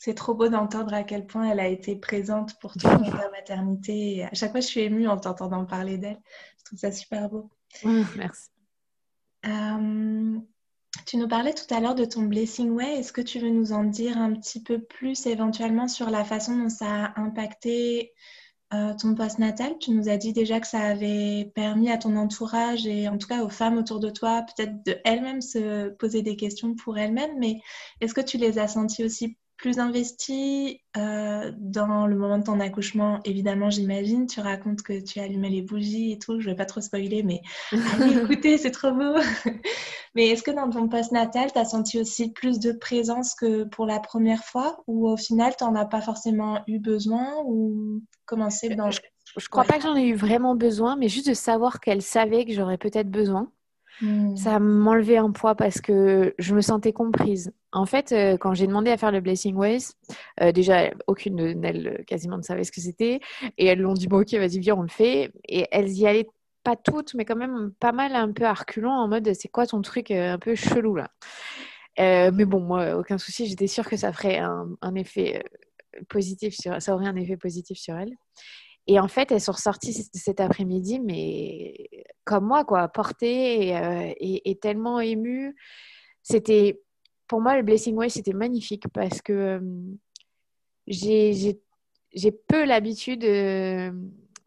[0.00, 3.30] c'est trop beau d'entendre à quel point elle a été présente pour toi dans ta
[3.30, 4.24] maternité.
[4.24, 6.18] à chaque fois, je suis émue en t'entendant parler d'elle.
[6.58, 7.50] Je trouve ça super beau.
[7.84, 8.48] merci.
[9.44, 10.38] Euh,
[11.06, 12.98] tu nous parlais tout à l'heure de ton Blessing Way.
[12.98, 16.56] Est-ce que tu veux nous en dire un petit peu plus éventuellement sur la façon
[16.56, 18.14] dont ça a impacté
[18.72, 19.76] euh, ton post-natal?
[19.80, 23.28] Tu nous as dit déjà que ça avait permis à ton entourage et en tout
[23.28, 27.38] cas aux femmes autour de toi peut-être de elles-mêmes se poser des questions pour elles-mêmes.
[27.38, 27.60] Mais
[28.00, 32.60] est-ce que tu les as senties aussi plus investi euh, dans le moment de ton
[32.60, 33.20] accouchement.
[33.26, 36.40] Évidemment, j'imagine, tu racontes que tu allumais les bougies et tout.
[36.40, 37.42] Je ne vais pas trop spoiler, mais
[37.72, 39.14] allez écoutez, c'est trop beau.
[40.14, 43.84] mais est-ce que dans ton post-natal, tu as senti aussi plus de présence que pour
[43.84, 44.82] la première fois?
[44.86, 47.28] Ou au final, tu n'en as pas forcément eu besoin?
[47.44, 48.90] Ou comment c'est dans...
[48.90, 49.00] Je
[49.36, 52.46] ne crois pas que j'en ai eu vraiment besoin, mais juste de savoir qu'elle savait
[52.46, 53.52] que j'aurais peut-être besoin.
[54.00, 54.34] Hmm.
[54.36, 57.52] Ça m'enlevait un poids parce que je me sentais comprise.
[57.72, 59.92] En fait, euh, quand j'ai demandé à faire le Blessing Ways,
[60.40, 63.20] euh, déjà, aucune d'elles euh, quasiment ne savait ce que c'était.
[63.58, 65.32] Et elles l'ont dit, bon, ok, vas-y, viens, on le fait.
[65.48, 66.28] Et elles y allaient
[66.64, 68.54] pas toutes, mais quand même pas mal un peu à
[68.84, 71.10] en mode, c'est quoi ton truc un peu chelou là?
[71.98, 75.42] Mais bon, moi, aucun souci, j'étais sûre que ça ferait un, effet
[76.08, 78.14] positif sur, ça aurait un effet positif sur elles.
[78.86, 81.88] Et en fait, elles sont ressorties cet après-midi, mais
[82.24, 85.54] comme moi, quoi, portées et, euh, tellement émues.
[86.22, 86.80] C'était,
[87.30, 89.60] pour moi, le Blessing Way, c'était magnifique parce que euh,
[90.88, 91.60] j'ai
[92.48, 93.92] peu l'habitude euh,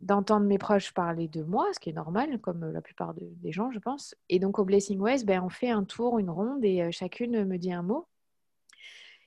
[0.02, 3.72] d'entendre mes proches parler de moi, ce qui est normal, comme la plupart des gens,
[3.72, 4.16] je pense.
[4.28, 7.58] Et donc, au Blessing Way, ben, on fait un tour, une ronde, et chacune me
[7.58, 8.06] dit un mot.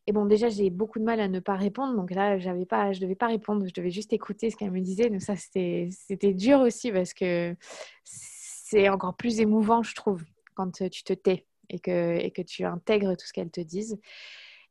[0.06, 1.96] Et bon, déjà, j'ai beaucoup de mal à ne pas répondre.
[1.96, 3.66] Donc là, pas, je ne devais pas répondre.
[3.66, 5.08] Je devais juste écouter ce qu'elle me disait.
[5.08, 7.56] Donc ça, c'était dur aussi parce que
[8.04, 13.26] c'est encore plus émouvant, je trouve, quand tu te tais et que, tu intègres tout
[13.26, 13.98] ce qu'elles te disent.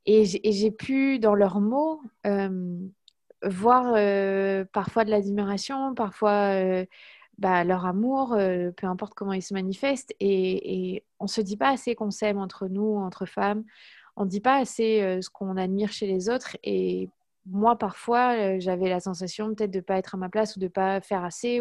[0.05, 2.77] Et j'ai pu, dans leurs mots, euh,
[3.43, 6.85] voir euh, parfois de l'admiration, parfois euh,
[7.39, 8.37] bah, leur amour,
[8.77, 10.13] peu importe comment ils se manifestent.
[10.19, 13.63] Et, on ne se dit pas assez qu'on s'aime entre nous, entre femmes
[14.17, 16.55] on ne dit pas assez ce qu'on admire chez les autres.
[16.63, 17.09] Et
[17.45, 20.65] moi, parfois, j'avais la sensation peut-être de ne pas être à ma place ou de
[20.65, 21.59] ne pas faire assez.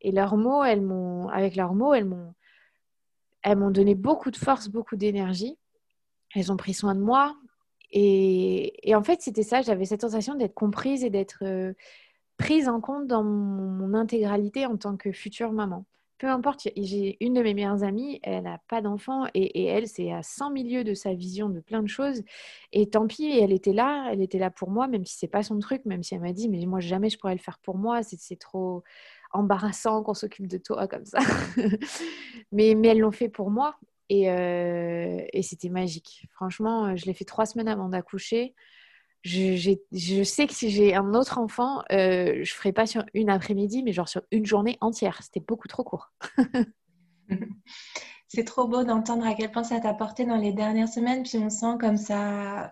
[0.00, 0.86] Et leurs mots, elles
[1.32, 2.34] avec leurs mots, elles m'ont,
[3.42, 5.58] elles m'ont donné beaucoup de force, beaucoup d'énergie.
[6.34, 7.36] Elles ont pris soin de moi.
[7.90, 9.62] Et, et en fait, c'était ça.
[9.62, 11.74] J'avais cette sensation d'être comprise et d'être euh,
[12.36, 15.84] prise en compte dans mon intégralité en tant que future maman
[16.22, 20.12] peu importe, j'ai une de mes meilleures amies, elle n'a pas d'enfant et, elle, c'est
[20.12, 22.22] à 100 milieux de sa vision de plein de choses.
[22.70, 25.42] Et tant pis, elle était là, elle était là pour moi, même si c'est pas
[25.42, 27.76] son truc, même si elle m'a dit, mais moi, jamais je pourrais le faire pour
[27.76, 28.84] moi, c'est trop
[29.32, 31.20] embarrassant qu'on s'occupe de toi comme ça.
[32.52, 33.76] mais, elles l'ont fait pour moi
[34.08, 36.26] et, euh, c'était magique.
[36.32, 38.54] Franchement, je l'ai fait trois semaines avant d'accoucher
[39.24, 43.82] je, sais que si j'ai un autre enfant, euh, je ferai pas sur une après-midi,
[43.82, 45.20] mais genre sur une journée entière.
[45.22, 46.12] C'était beaucoup trop court.
[48.28, 51.22] C'est trop beau d'entendre à quel point ça t'a apporté dans les dernières semaines.
[51.22, 52.70] Puis on sent comme ça,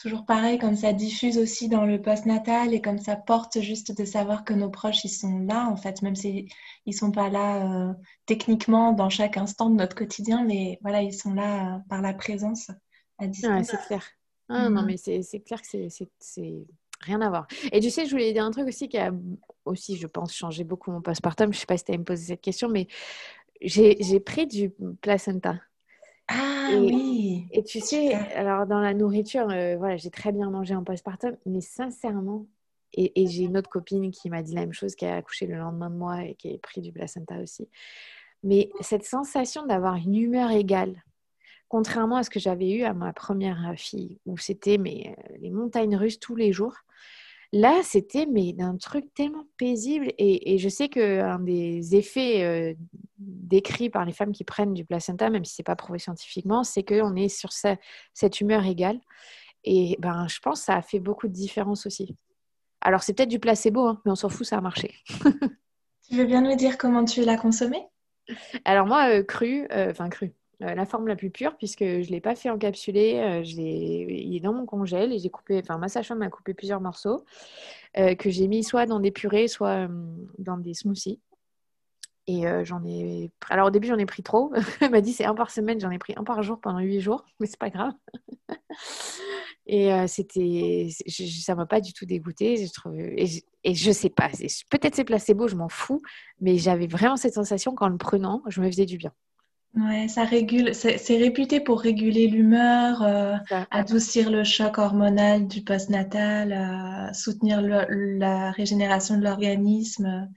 [0.00, 4.04] toujours pareil, comme ça diffuse aussi dans le post-natal et comme ça porte juste de
[4.04, 6.48] savoir que nos proches, ils sont là, en fait, même s'ils
[6.86, 7.92] ne sont pas là euh,
[8.26, 12.14] techniquement dans chaque instant de notre quotidien, mais voilà, ils sont là euh, par la
[12.14, 12.70] présence
[13.18, 13.66] à distance.
[13.66, 14.04] c'est clair.
[14.48, 16.66] Ah, non, mmh mais c'est clair que c'est
[17.00, 17.46] rien à voir.
[17.70, 19.12] Et tu sais, je voulais dire un truc aussi qui a
[19.64, 21.52] aussi, je pense, changé beaucoup mon postpartum.
[21.52, 22.88] Je ne sais pas si tu as me poser cette question, mais
[23.60, 25.60] j'ai pris du placenta.
[26.32, 27.46] Ah oui.
[27.50, 31.36] Et tu sais, alors dans la nourriture, euh, voilà, j'ai très bien mangé en postpartum,
[31.44, 32.46] mais sincèrement,
[32.92, 35.46] et, et j'ai une autre copine qui m'a dit la même chose, qui a accouché
[35.46, 37.68] le lendemain de moi et qui a pris du placenta aussi.
[38.44, 41.02] Mais cette sensation d'avoir une humeur égale,
[41.68, 45.50] contrairement à ce que j'avais eu à ma première fille, où c'était mais, euh, les
[45.50, 46.76] montagnes russes tous les jours.
[47.52, 50.12] Là, c'était mais d'un truc tellement paisible.
[50.18, 52.74] Et, je sais qu'un des effets euh,
[53.18, 56.62] décrits par les femmes qui prennent du placenta, même si ce n'est pas prouvé scientifiquement,
[56.62, 59.00] c'est qu'on est sur cette humeur égale.
[59.64, 62.16] Et ben, je pense que ça a fait beaucoup de différence aussi.
[62.80, 64.94] Alors, c'est peut-être du placebo, hein, mais on s'en fout, ça a marché.
[66.08, 67.84] tu veux bien nous dire comment tu l'as consommé?
[68.64, 70.32] Alors, moi, euh, cru, enfin cru,
[70.62, 73.18] euh, la forme la plus pure puisque je ne l'ai pas fait encapsuler.
[73.18, 76.80] Euh, il est dans mon congèle et j'ai coupé, enfin ma sage-femme m'a coupé plusieurs
[76.80, 77.24] morceaux
[77.96, 79.88] euh, que j'ai mis soit dans des purées, soit
[80.38, 81.20] dans des smoothies.
[82.26, 83.32] Et j'en ai.
[83.48, 84.52] Alors au début, j'en ai pris trop.
[84.80, 87.00] Elle m'a dit c'est un par semaine, j'en ai pris un par jour pendant huit
[87.00, 87.92] jours, mais c'est pas grave.
[89.66, 90.90] et c'était.
[91.08, 92.52] Ça m'a pas du tout dégoûté.
[92.52, 93.40] Et, je...
[93.64, 94.28] et sais pas,
[94.70, 96.02] peut-être c'est placebo, je m'en fous,
[96.40, 99.12] mais j'avais vraiment cette sensation qu'en le prenant, je me faisais du bien.
[99.76, 100.74] Ouais, ça régule.
[100.74, 103.36] C'est réputé pour réguler l'humeur, euh,
[103.70, 110.28] adoucir le choc hormonal du postnatal, euh, soutenir la régénération de l'organisme.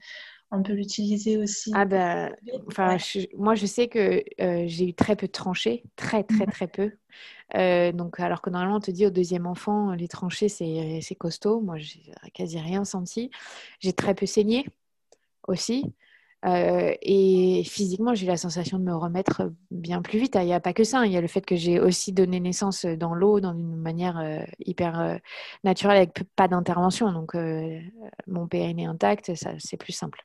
[0.52, 1.72] On peut l'utiliser aussi.
[1.74, 2.32] Ah ben,
[2.68, 2.96] enfin,
[3.36, 6.50] moi je sais que euh, j'ai eu très peu de tranchées, très très mmh.
[6.50, 6.92] très peu.
[7.92, 11.60] donc, alors que normalement on te dit au deuxième enfant, les tranchées c'est costaud.
[11.60, 13.30] Moi, j'ai quasi rien senti.
[13.80, 14.64] J'ai très peu saigné
[15.48, 15.92] aussi.
[16.44, 20.36] Euh, et physiquement, j'ai la sensation de me remettre bien plus vite.
[20.38, 21.00] Il n'y a pas que ça.
[21.00, 21.06] Hein.
[21.06, 24.18] Il y a le fait que j'ai aussi donné naissance dans l'eau, dans une manière
[24.18, 25.16] euh, hyper euh,
[25.64, 27.12] naturelle, avec pas d'intervention.
[27.12, 27.34] Donc,
[28.26, 30.24] mon périnée intact, c'est plus simple.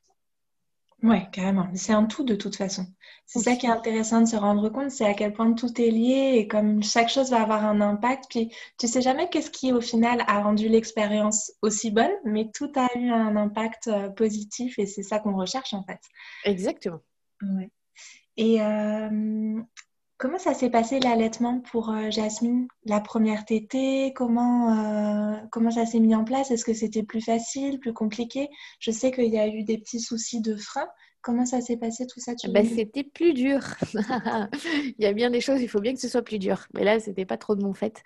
[1.02, 1.68] Oui, carrément.
[1.76, 2.86] C'est un tout de toute façon.
[3.26, 5.92] C'est ça qui est intéressant de se rendre compte, c'est à quel point tout est
[5.92, 8.26] lié et comme chaque chose va avoir un impact.
[8.30, 12.72] Puis tu sais jamais qu'est-ce qui au final a rendu l'expérience aussi bonne, mais tout
[12.76, 16.00] a eu un impact euh, positif et c'est ça qu'on recherche en fait.
[16.44, 17.02] Exactement.
[17.44, 17.70] Ouais.
[18.36, 19.62] Et euh,
[20.20, 22.68] Comment ça s'est passé l'allaitement pour euh, Jasmine?
[22.84, 26.52] La première tétée comment, euh, comment ça s'est mis en place?
[26.52, 28.50] Est-ce que c'était plus facile, plus compliqué?
[28.82, 30.90] Je sais qu'il y a eu des petits soucis de frein,
[31.22, 32.32] Comment ça s'est passé tout ça?
[32.48, 33.60] Bah, C'était plus dur.
[33.94, 36.66] il y a bien des choses, il faut bien que ce soit plus dur.
[36.74, 38.02] Mais là, c'était pas trop de mon fait.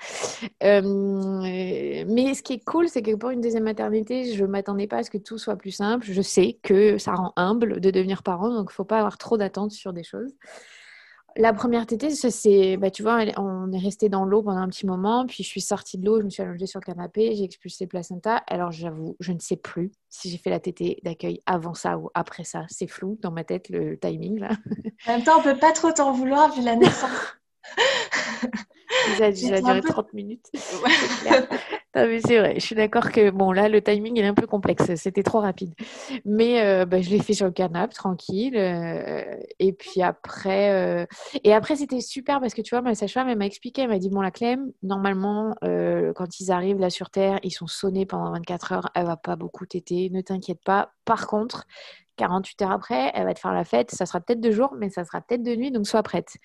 [0.64, 4.98] Euh, mais ce qui est cool, c'est que pour une deuxième maternité, je m'attendais pas
[4.98, 6.08] à ce que tout soit plus simple.
[6.10, 9.38] Je sais que ça rend humble de devenir parent, donc il faut pas avoir trop
[9.38, 10.34] d'attentes sur des choses.
[11.36, 14.86] La première tétée, c'est, bah, tu vois, on est resté dans l'eau pendant un petit
[14.86, 17.44] moment, puis je suis sortie de l'eau, je me suis allongée sur le canapé, j'ai
[17.44, 18.38] expulsé le placenta.
[18.48, 22.12] Alors j'avoue, je ne sais plus si j'ai fait la tétée d'accueil avant ça ou
[22.14, 22.66] après ça.
[22.70, 24.52] C'est flou dans ma tête le timing là.
[25.08, 27.38] En même temps, on peut pas trop t'en vouloir vu la naissance.
[29.18, 30.50] Ça a duré 30 minutes.
[31.94, 34.96] c'est vrai, je suis d'accord que bon, là, le timing est un peu complexe.
[34.96, 35.74] C'était trop rapide.
[36.26, 38.56] Mais euh, bah, je l'ai fait sur le canapé, tranquille.
[38.56, 39.24] Euh,
[39.60, 41.06] et puis après, euh,
[41.44, 44.00] et après c'était super parce que tu vois, ma sage-femme, elle m'a expliqué, elle m'a
[44.00, 48.32] dit Bon, la Clem, normalement, quand ils arrivent là sur Terre, ils sont sonnés pendant
[48.32, 48.90] 24 heures.
[48.96, 50.94] Elle va pas beaucoup t'aider, ne t'inquiète pas.
[51.06, 51.66] Par contre,
[52.18, 53.92] 48 heures après, elle va te faire la fête.
[53.92, 56.38] Ça sera peut-être de jour, mais ça sera peut-être de nuit, donc sois prête.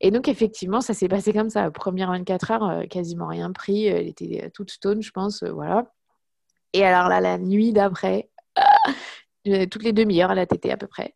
[0.00, 1.70] Et donc, effectivement, ça s'est passé comme ça.
[1.70, 3.86] Première 24 heures, euh, quasiment rien pris.
[3.86, 5.42] Elle était toute stone, je pense.
[5.42, 5.86] Euh, voilà.
[6.72, 8.30] Et alors là, la nuit d'après,
[9.70, 11.14] toutes les demi-heures, elle a tété à peu près.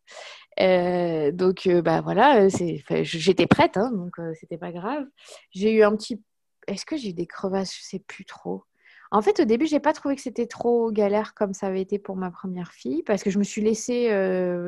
[0.59, 5.05] Euh, donc, bah voilà, j'étais prête, hein, donc c'était pas grave.
[5.51, 6.21] J'ai eu un petit.
[6.67, 7.75] Est-ce que j'ai eu des crevasses?
[7.75, 8.65] Je sais plus trop.
[9.11, 11.97] En fait, au début, j'ai pas trouvé que c'était trop galère comme ça avait été
[11.99, 14.09] pour ma première fille, parce que je me suis laissée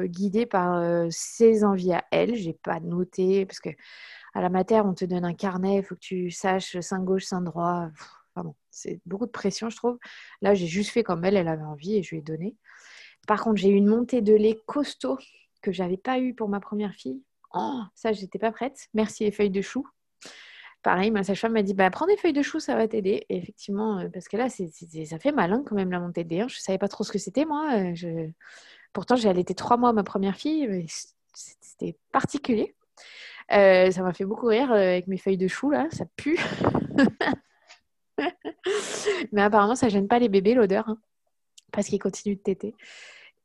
[0.06, 2.36] guider par ses envies à elle.
[2.36, 3.70] J'ai pas noté, parce que
[4.34, 7.26] à la mater, on te donne un carnet, il faut que tu saches sein gauche,
[7.26, 7.90] sein droit.
[8.72, 9.98] C'est beaucoup de pression, je trouve.
[10.42, 12.56] Là, j'ai juste fait comme elle, elle avait envie et je lui ai donné.
[13.28, 15.18] Par contre, j'ai eu une montée de lait costaud
[15.62, 17.22] que j'avais pas eu pour ma première fille.
[17.54, 18.88] Oh, ça, j'étais pas prête.
[18.94, 19.86] Merci les feuilles de chou.
[20.82, 23.26] Pareil, ma sage-femme m'a dit bah, prends des feuilles de chou, ça va t'aider.
[23.30, 26.36] effectivement, euh, parce que là, ça fait mal hein, quand même la montée de.
[26.36, 26.48] Hein.
[26.48, 27.70] Je ne savais pas trop ce que c'était, moi.
[27.76, 28.28] Euh.
[28.94, 30.86] Pourtant, j'ai allaité trois mois ma première fille, mais
[31.34, 32.76] c'était particulier.
[33.52, 36.40] Euh, ça m'a fait beaucoup rire avec mes feuilles de chou, là, ça pue.
[39.32, 40.98] mais apparemment, ça gêne pas les bébés, l'odeur, hein,
[41.72, 42.74] parce qu'ils continuent de téter.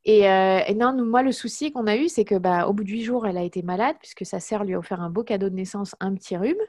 [0.07, 2.91] Euh, et, non, moi, le souci qu'on a eu, c'est que bah, au bout de
[2.91, 5.49] huit jours, elle a été malade, puisque sa sœur lui a offert un beau cadeau
[5.49, 6.61] de naissance, un petit rhume.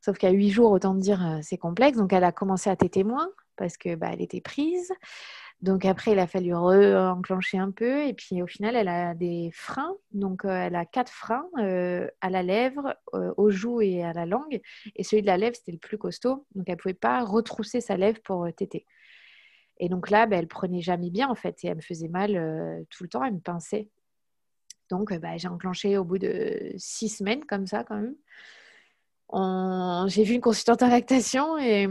[0.00, 1.98] Sauf qu'à huit jours, autant dire, euh, c'est complexe.
[1.98, 4.92] Donc, elle a commencé à téter moins, parce que bah, elle était prise.
[5.60, 8.04] Donc après, il a fallu enclencher un peu.
[8.06, 9.96] Et puis au final, elle a des freins.
[10.12, 11.46] Donc euh, elle a quatre freins
[12.20, 14.60] à la lèvre, aux joues et à la langue.
[14.96, 16.44] Et celui de la lèvre, c'était le plus costaud.
[16.54, 18.84] Donc elle ne pouvait pas retrousser sa lèvre pour téter.
[19.78, 22.36] Et donc là, bah, elle prenait jamais bien en fait et elle me faisait mal
[22.36, 23.88] euh, tout le temps, elle me pinçait.
[24.90, 28.14] Donc bah, j'ai enclenché au bout de six semaines comme ça quand même.
[30.08, 31.88] J'ai vu une consultante en lactation et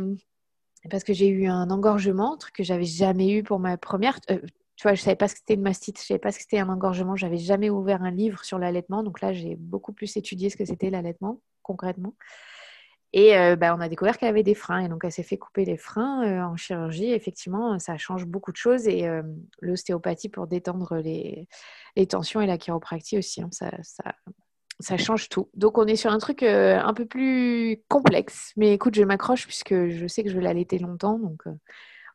[0.89, 4.19] parce que j'ai eu un engorgement, truc que j'avais jamais eu pour ma première.
[4.29, 4.39] Euh,
[4.75, 6.43] tu vois, je savais pas ce que c'était une mastite, je savais pas ce que
[6.43, 10.17] c'était un engorgement, j'avais jamais ouvert un livre sur l'allaitement, donc là j'ai beaucoup plus
[10.17, 12.15] étudié ce que c'était l'allaitement concrètement.
[13.13, 14.79] Et euh, bah, on a découvert qu'elle avait des freins.
[14.79, 17.11] Et donc, elle s'est fait couper les freins euh, en chirurgie.
[17.11, 18.87] Effectivement, ça change beaucoup de choses.
[18.87, 19.21] Et euh,
[19.61, 21.47] l'ostéopathie pour détendre les,
[22.07, 23.71] tensions et la chiropractie aussi, hein, ça,
[24.79, 25.47] ça, change tout.
[25.53, 28.51] Donc, on est sur un truc un peu plus complexe.
[28.57, 31.19] Mais écoute, je m'accroche puisque je sais que je vais l'allaiter longtemps.
[31.19, 31.43] Donc,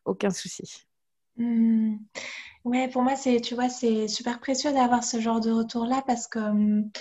[0.03, 0.85] aucun souci.
[1.37, 1.95] Mmh.
[2.65, 6.27] Ouais, pour moi, c'est, tu vois, c'est super précieux d'avoir ce genre de retour-là parce
[6.27, 6.91] que hum,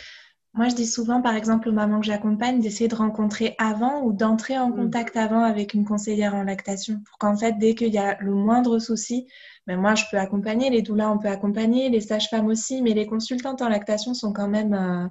[0.58, 4.12] moi, je dis souvent, par exemple, aux mamans que j'accompagne, d'essayer de rencontrer avant ou
[4.12, 4.74] d'entrer en mm.
[4.74, 8.34] contact avant avec une conseillère en lactation pour qu'en fait, dès qu'il y a le
[8.34, 9.28] moindre souci,
[9.68, 13.06] ben moi, je peux accompagner, les doulas, on peut accompagner, les sages-femmes aussi, mais les
[13.06, 15.06] consultantes en lactation sont quand même, euh,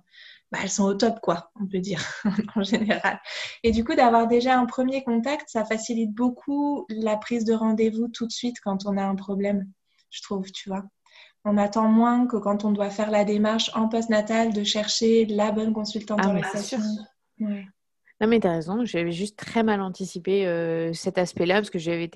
[0.51, 2.01] bah, elles sont au top, quoi, on peut dire,
[2.57, 3.17] en général.
[3.63, 8.09] Et du coup, d'avoir déjà un premier contact, ça facilite beaucoup la prise de rendez-vous
[8.09, 9.65] tout de suite quand on a un problème,
[10.09, 10.83] je trouve, tu vois
[11.47, 15.51] on attend moins que quand on doit faire la démarche en post-natal de chercher la
[15.51, 16.79] bonne consultante ah, en lactation.
[17.39, 21.77] Non, mais tu as raison, j'avais juste très mal anticipé euh, cet aspect-là parce que
[21.77, 22.09] j'avais,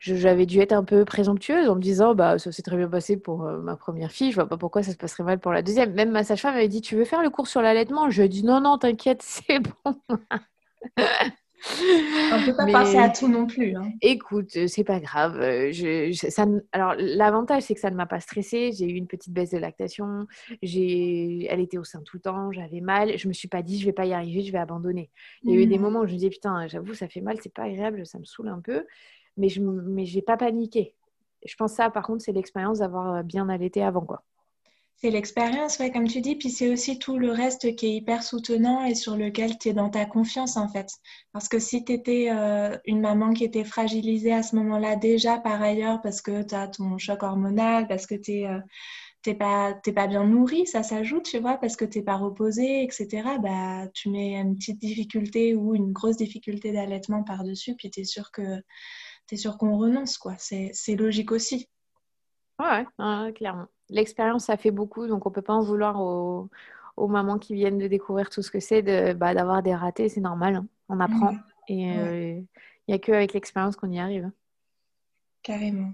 [0.00, 3.18] j'avais dû être un peu présomptueuse en me disant bah, ça s'est très bien passé
[3.18, 5.62] pour euh, ma première fille, je vois pas pourquoi ça se passerait mal pour la
[5.62, 5.92] deuxième.
[5.92, 8.08] Même ma sage-femme m'avait dit Tu veux faire le cours sur l'allaitement?
[8.08, 9.94] Je lui ai dit Non, non, t'inquiète, c'est bon.
[11.64, 13.76] On ne peut pas passer à tout non plus.
[13.76, 13.92] Hein.
[14.00, 15.40] Écoute, euh, c'est pas grave.
[15.40, 18.72] Euh, ça, alors, l'avantage, c'est que ça ne m'a pas stressée.
[18.72, 20.26] J'ai eu une petite baisse de lactation.
[20.62, 22.50] Elle était au sein tout le temps.
[22.52, 23.16] J'avais mal.
[23.16, 25.10] Je me suis pas dit, je vais pas y arriver, je vais abandonner.
[25.44, 25.82] Il y a eu des mmh.
[25.82, 28.24] moments où je me disais, putain, j'avoue, ça fait mal, c'est pas agréable, ça me
[28.24, 28.84] saoule un peu.
[29.36, 30.94] Mais je n'ai pas paniqué.
[31.44, 34.22] Je pense ça, par contre, c'est l'expérience d'avoir bien allaité avant, quoi.
[35.02, 38.22] C'est l'expérience, ouais, comme tu dis, puis c'est aussi tout le reste qui est hyper
[38.22, 40.86] soutenant et sur lequel tu es dans ta confiance en fait.
[41.32, 45.38] Parce que si tu étais euh, une maman qui était fragilisée à ce moment-là déjà
[45.38, 48.60] par ailleurs parce que tu as ton choc hormonal, parce que tu es, euh,
[49.34, 53.24] pas, pas bien nourri, ça s'ajoute, tu vois, parce que t'es pas reposé, etc.
[53.42, 59.36] Bah, tu mets une petite difficulté ou une grosse difficulté d'allaitement par-dessus, puis que t'es
[59.36, 60.36] sûr qu'on renonce, quoi.
[60.38, 61.68] C'est logique aussi.
[62.60, 62.84] Ouais,
[63.34, 63.66] clairement.
[63.92, 66.48] L'expérience, ça fait beaucoup, donc on peut pas en vouloir aux,
[66.96, 70.20] mamans qui viennent de découvrir tout ce que c'est de, bah, d'avoir des ratés, c'est
[70.20, 70.66] normal, hein.
[70.88, 71.36] on apprend.
[71.68, 72.40] Et il euh,
[72.88, 74.30] n'y a qu'avec l'expérience qu'on y arrive.
[75.42, 75.92] Carrément.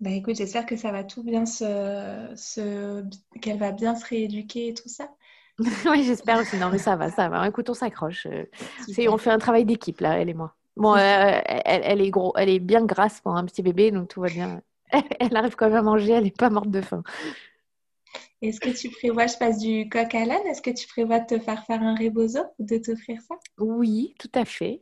[0.00, 3.04] Bah écoute, j'espère que ça va tout bien se,
[3.40, 5.08] qu'elle va bien se rééduquer et tout ça.
[5.58, 6.56] oui, j'espère aussi.
[6.56, 7.46] Non, mais ça va, ça va.
[7.46, 8.26] Écoute, on s'accroche.
[9.08, 10.56] on fait un travail d'équipe là, elle et moi.
[10.76, 14.20] Bon, euh, elle, est gros, elle est bien grasse pour un petit bébé, donc tout
[14.20, 14.62] va bien.
[15.20, 17.02] Elle arrive quand même à manger, elle n'est pas morte de faim.
[18.42, 21.26] Est-ce que tu prévois, je passe du coq à l'âne, est-ce que tu prévois de
[21.26, 23.34] te faire faire un rebozo ou de t'offrir ça?
[23.58, 24.80] Oui, tout à fait.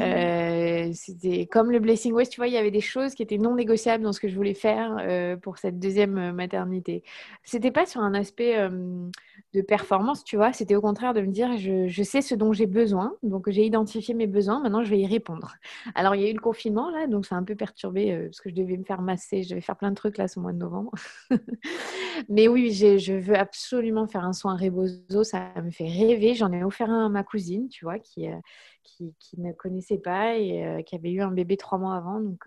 [0.00, 3.38] Euh, c'était comme le Blessing West, tu vois, il y avait des choses qui étaient
[3.38, 7.02] non négociables dans ce que je voulais faire euh, pour cette deuxième maternité.
[7.42, 9.08] C'était pas sur un aspect euh,
[9.54, 10.52] de performance, tu vois.
[10.52, 14.14] C'était au contraire de me dire, je, sais ce dont j'ai besoin, donc j'ai identifié
[14.14, 15.54] mes besoins, maintenant je vais y répondre.
[15.94, 18.24] Alors il y a eu le confinement là, donc ça a un peu perturbé euh,
[18.26, 20.40] parce que je devais me faire masser, je devais faire plein de trucs là ce
[20.40, 20.92] mois de novembre.
[22.28, 26.34] Mais oui, je veux absolument faire un soin rebozo, ça me fait rêver.
[26.34, 28.36] J'en ai offert un à ma cousine, tu vois, qui, euh,
[28.82, 32.20] qui, ne connaissait pas et euh, qui avait eu un bébé trois mois avant.
[32.20, 32.46] Donc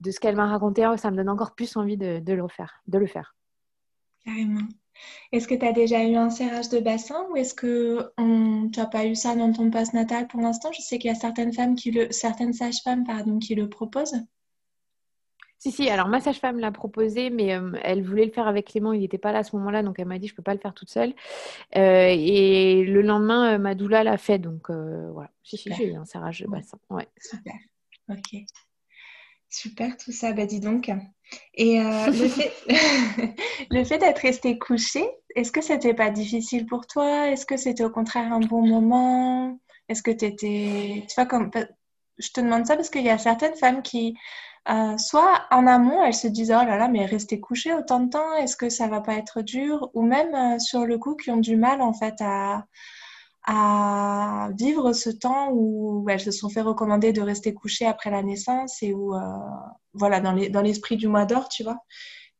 [0.00, 2.98] de ce qu'elle m'a raconté, ça me donne encore plus envie de, le faire, de
[2.98, 3.36] le faire.
[4.24, 4.66] Carrément.
[5.30, 8.86] Est-ce que tu as déjà eu un serrage de bassin ou est-ce que tu n'as
[8.86, 10.70] pas eu ça dans ton passe natal pour l'instant?
[10.72, 11.76] Je sais qu'il y a certaines femmes
[12.10, 14.24] certaines sages-femmes pardon, qui le proposent.
[15.58, 18.92] Si, si, alors ma sage-femme l'a proposé, mais euh, elle voulait le faire avec Clément,
[18.92, 20.54] il n'était pas là à ce moment-là, donc elle m'a dit je ne peux pas
[20.54, 21.14] le faire toute seule.
[21.76, 25.30] Euh, et le lendemain, euh, Madoula l'a fait, donc voilà.
[25.42, 26.78] Si, si, j'ai eu un serrage de bassin.
[26.90, 27.08] Ouais.
[27.20, 27.54] Super,
[28.08, 28.44] ok.
[29.50, 30.90] Super tout ça, bah dis donc.
[31.54, 32.54] Et euh, le fait,
[33.84, 35.04] fait d'être resté couché,
[35.34, 37.28] est-ce que c'était pas difficile pour toi?
[37.28, 39.58] Est-ce que c'était au contraire un bon moment?
[39.88, 41.06] Est-ce que tu étais.
[41.08, 41.50] Tu vois, comme.
[42.18, 44.16] Je te demande ça parce qu'il y a certaines femmes qui,
[44.68, 48.10] euh, soit en amont, elles se disent Oh là là, mais rester couché autant de
[48.10, 49.90] temps, est-ce que ça va pas être dur?
[49.94, 52.64] Ou même euh, sur le coup, qui ont du mal en fait à
[54.58, 58.82] vivre ce temps où elles se sont fait recommander de rester couchées après la naissance
[58.82, 59.20] et où, euh,
[59.94, 61.78] voilà, dans l'esprit du mois d'or, tu vois.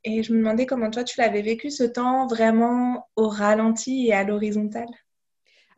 [0.04, 4.12] Et je me demandais comment toi, tu l'avais vécu ce temps vraiment au ralenti et
[4.12, 4.88] à l'horizontale.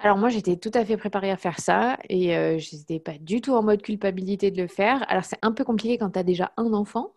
[0.02, 3.18] Alors moi, j'étais tout à fait préparée à faire ça et euh, je n'étais pas
[3.20, 5.04] du tout en mode culpabilité de le faire.
[5.10, 7.12] Alors c'est un peu compliqué quand tu as déjà un enfant,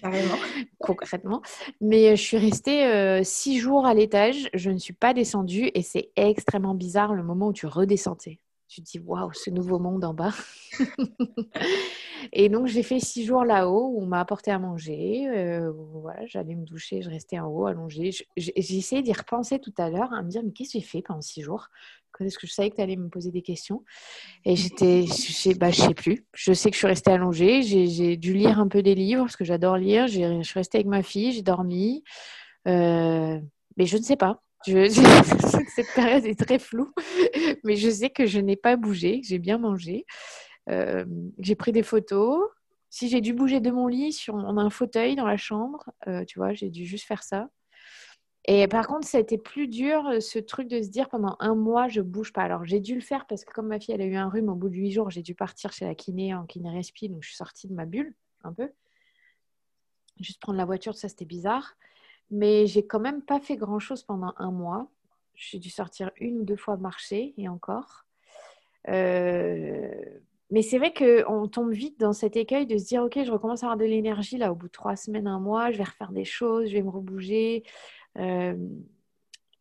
[0.00, 0.36] Carrément.
[0.78, 1.42] concrètement.
[1.80, 5.70] Mais euh, je suis restée euh, six jours à l'étage, je ne suis pas descendue
[5.74, 8.38] et c'est extrêmement bizarre le moment où tu redescendais.
[8.68, 10.32] Tu te dis, waouh, ce nouveau monde en bas.
[12.32, 15.26] et donc, j'ai fait six jours là-haut où on m'a apporté à manger.
[15.90, 18.12] voilà, j'allais me doucher, je restais en haut, allongée.
[18.36, 21.02] J'ai essayé d'y repenser tout à l'heure, à me dire, mais qu'est-ce que j'ai fait
[21.02, 21.68] pendant six jours?
[22.24, 23.84] Parce que je savais que tu allais me poser des questions.
[24.44, 26.26] Et j'étais, je bah, je sais plus.
[26.34, 27.62] Je sais que je suis restée allongée.
[27.62, 30.06] J'ai dû lire un peu des livres parce que j'adore lire.
[30.06, 32.04] Je suis restée avec ma fille, j'ai dormi.
[32.68, 33.38] Euh,
[33.76, 34.42] mais je ne sais pas.
[34.66, 34.88] Je,
[35.74, 36.92] cette période est très floue.
[37.64, 40.04] Mais je sais que je n'ai pas bougé, que j'ai bien mangé.
[40.68, 41.04] Euh,
[41.38, 42.42] j'ai pris des photos.
[42.90, 45.90] Si j'ai dû bouger de mon lit, sur, on a un fauteuil dans la chambre.
[46.08, 47.48] Euh, tu vois, j'ai dû juste faire ça.
[48.52, 51.36] Et par contre, ça a été plus dur, euh, ce truc de se dire pendant
[51.38, 52.42] un mois, je bouge pas.
[52.42, 54.48] Alors, j'ai dû le faire parce que comme ma fille, elle a eu un rhume
[54.48, 57.22] au bout de huit jours, j'ai dû partir chez la kiné en kiné respi, donc
[57.22, 58.68] je suis sortie de ma bulle un peu.
[60.18, 61.76] Juste prendre la voiture, ça c'était bizarre.
[62.32, 64.88] Mais j'ai quand même pas fait grand chose pendant un mois.
[65.36, 68.04] J'ai dû sortir une ou deux fois marcher et encore.
[68.88, 69.94] Euh,
[70.50, 73.62] mais c'est vrai qu'on tombe vite dans cet écueil de se dire, OK, je recommence
[73.62, 76.10] à avoir de l'énergie là au bout de trois semaines, un mois, je vais refaire
[76.10, 77.62] des choses, je vais me rebouger.
[78.18, 78.56] Euh,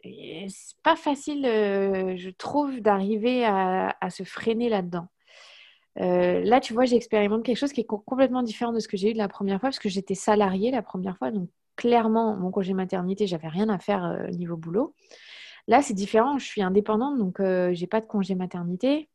[0.04, 5.08] c'est pas facile, euh, je trouve, d'arriver à, se freiner là-dedans.
[6.00, 9.12] Euh, là, tu vois, j'expérimente quelque chose qui est complètement différent de ce que j'ai
[9.12, 12.74] eu la première fois, parce que j'étais salariée la première fois, donc clairement, mon congé
[12.74, 14.95] maternité, j'avais rien à faire niveau boulot.
[15.68, 17.41] Là, c'est différent, je suis indépendante, donc
[17.74, 19.10] j'ai pas de congé maternité.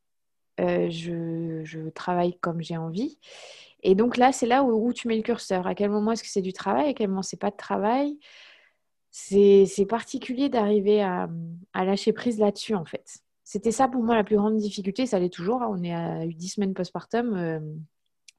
[0.58, 3.18] Je, travaille comme j'ai envie.
[3.82, 5.66] Et donc là, c'est là où, tu mets le curseur.
[5.66, 8.18] À quel moment est-ce que c'est du travail À quel moment c'est pas de travail?
[9.16, 11.28] C'est particulier d'arriver à,
[11.72, 13.18] lâcher prise là-dessus, en fait.
[13.44, 15.06] C'était ça pour moi la plus grande difficulté.
[15.06, 15.62] Ça l'est toujours.
[15.62, 15.68] Hein.
[15.70, 17.34] On est à 10 semaines postpartum.
[17.34, 17.60] Euh,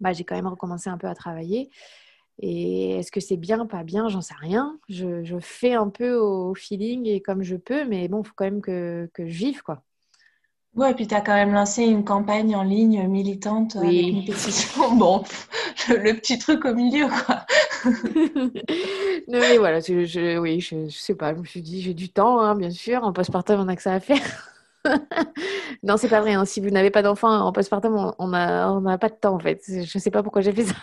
[0.01, 1.69] bah, j'ai quand même recommencé un peu à travailler.
[2.39, 4.09] Et est-ce que c'est bien, pas bien?
[4.09, 4.77] J'en sais rien.
[4.89, 8.45] Je, fais un peu au feeling et comme je peux, mais bon, il faut quand
[8.45, 9.81] même que, que je vive, quoi.
[10.75, 14.25] Ouais, et puis tu as quand même lancé une campagne en ligne militante avec une
[14.25, 14.93] pétition.
[14.97, 15.23] Bon,
[15.87, 17.45] le, petit truc au milieu, quoi.
[19.27, 22.39] non, mais voilà, je, oui, je, sais pas, je me suis dit, j'ai du temps,
[22.39, 24.51] hein, bien sûr, en postpartum, on a que ça à faire.
[25.83, 26.45] non, c'est pas vrai, hein.
[26.45, 29.39] si vous n'avez pas d'enfant en postpartum, on n'a on a pas de temps, en
[29.39, 29.61] fait.
[29.67, 30.75] Je sais pas pourquoi j'ai fait ça.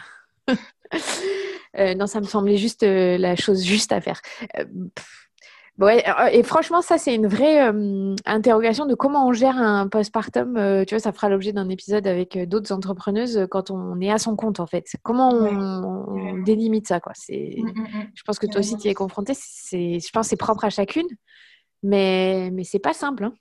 [1.79, 4.21] euh, non, ça me semblait juste euh, la chose juste à faire.
[4.59, 4.65] Euh,
[5.79, 9.89] Ouais, euh, et franchement, ça, c'est une vraie euh, interrogation de comment on gère un
[9.89, 10.57] postpartum.
[10.59, 14.19] Euh, tu vois, ça fera l'objet d'un épisode avec d'autres entrepreneuses quand on est à
[14.19, 14.87] son compte, en fait.
[15.03, 17.13] Comment on, délimite ça, quoi?
[17.15, 18.11] C'est, mmh, mmh, mmh.
[18.15, 19.33] Je pense que toi aussi, tu y es confrontée.
[19.35, 21.07] C'est, je pense que c'est propre à chacune,
[21.83, 23.25] mais, mais c'est pas simple.
[23.25, 23.35] Hein.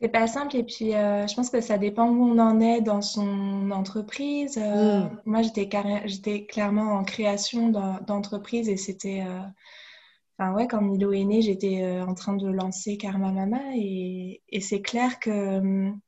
[0.00, 3.02] C'est pas simple et puis je pense que ça dépend où on en est dans
[3.02, 4.56] son entreprise.
[5.24, 5.68] Moi, j'étais,
[6.04, 7.70] j'étais clairement en création
[8.06, 9.24] d'entreprise et c'était
[10.38, 14.40] Enfin, ouais, quand Milo est né, j'étais euh, en train de lancer Karma Mama et,
[14.60, 16.00] c'est clair que hum,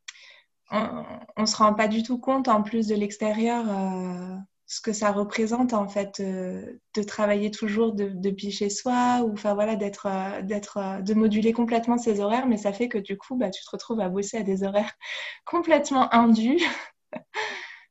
[0.71, 4.93] on, ne se rend pas du tout compte en plus de l'extérieur euh, ce que
[4.93, 6.65] ça représente en fait euh,
[6.95, 10.09] de travailler toujours depuis chez soi ou enfin voilà d'être
[10.45, 12.47] d'être de moduler complètement ses horaires.
[12.47, 14.93] Mais ça fait que du coup bah, tu te retrouves à bosser à des horaires
[15.45, 16.61] complètement indus.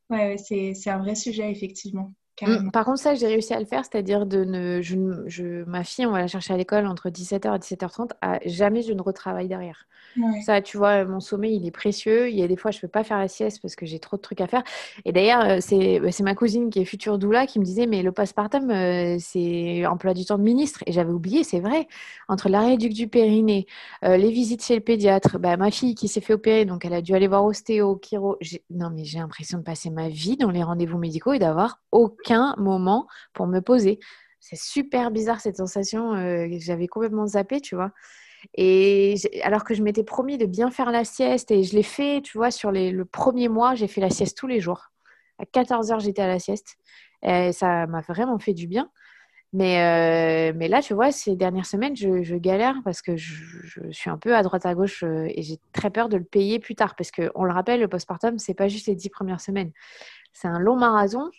[0.09, 3.83] Ouais c'est un vrai sujet effectivement Mmh, par contre, ça, j'ai réussi à le faire,
[3.85, 4.81] c'est-à-dire de ne.
[4.81, 8.11] Je, ma fille, on va la chercher à l'école entre 17h et 17h30.
[8.21, 9.85] À, jamais je ne retravaille derrière.
[10.43, 12.29] Ça, tu vois, mon sommeil, il est précieux.
[12.29, 13.99] Il y a des fois, je ne peux pas faire la sieste parce que j'ai
[13.99, 14.63] trop de trucs à faire.
[15.05, 18.01] Et d'ailleurs, euh, bah, c'est ma cousine qui est future doula qui me disait Mais
[18.01, 20.83] le postpartum, euh, c'est emploi du temps de ministre.
[20.85, 21.87] Et j'avais oublié, c'est vrai.
[22.27, 23.67] Entre l'arrêt du périnée,
[24.03, 26.93] euh, les visites chez le pédiatre, bah, ma fille qui s'est fait opérer, donc elle
[26.93, 28.37] a dû aller voir ostéo, chiro.
[28.69, 32.28] Non, mais j'ai l'impression de passer ma vie dans les rendez-vous médicaux et d'avoir aucun
[32.57, 33.99] moment pour me poser.
[34.39, 37.91] C'est super bizarre cette sensation euh, j'avais complètement zappé, tu vois.
[38.55, 42.21] Et alors que je m'étais promis de bien faire la sieste et je l'ai fait,
[42.21, 44.91] tu vois, sur le premier mois, j'ai fait la sieste tous les jours.
[45.39, 46.77] À 14 heures, j'étais à la sieste.
[47.21, 48.89] Et ça m'a vraiment fait du bien.
[49.51, 54.09] Mais, euh, mais là, tu vois, ces dernières semaines, je, galère parce que je, suis
[54.09, 56.75] un peu à droite à gauche euh, et j'ai très peur de le payer plus
[56.75, 56.95] tard.
[56.95, 59.71] Parce qu'on le rappelle, le postpartum, c'est pas juste les dix premières semaines.
[60.33, 61.29] C'est un long marathon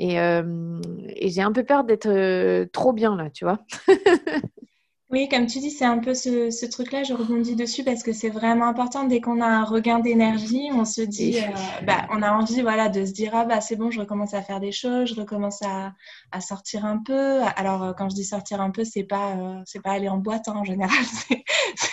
[0.00, 0.80] euh,
[1.16, 3.58] et, j'ai un peu peur d'être euh, trop bien là, tu vois.
[5.10, 8.28] Oui, comme tu dis, c'est un peu ce, truc-là, je rebondis dessus parce que c'est
[8.28, 9.04] vraiment important.
[9.04, 12.90] Dès qu'on a un regain d'énergie, on se dit, euh, bah, on a envie voilà,
[12.90, 15.62] de se dire, ah bah c'est bon, je recommence à faire des choses, je recommence
[15.62, 15.94] à,
[16.30, 17.40] à sortir un peu.
[17.56, 20.18] Alors, euh, quand je dis sortir un peu, c'est pas, euh, c'est pas aller en
[20.18, 20.98] boîte hein, en général.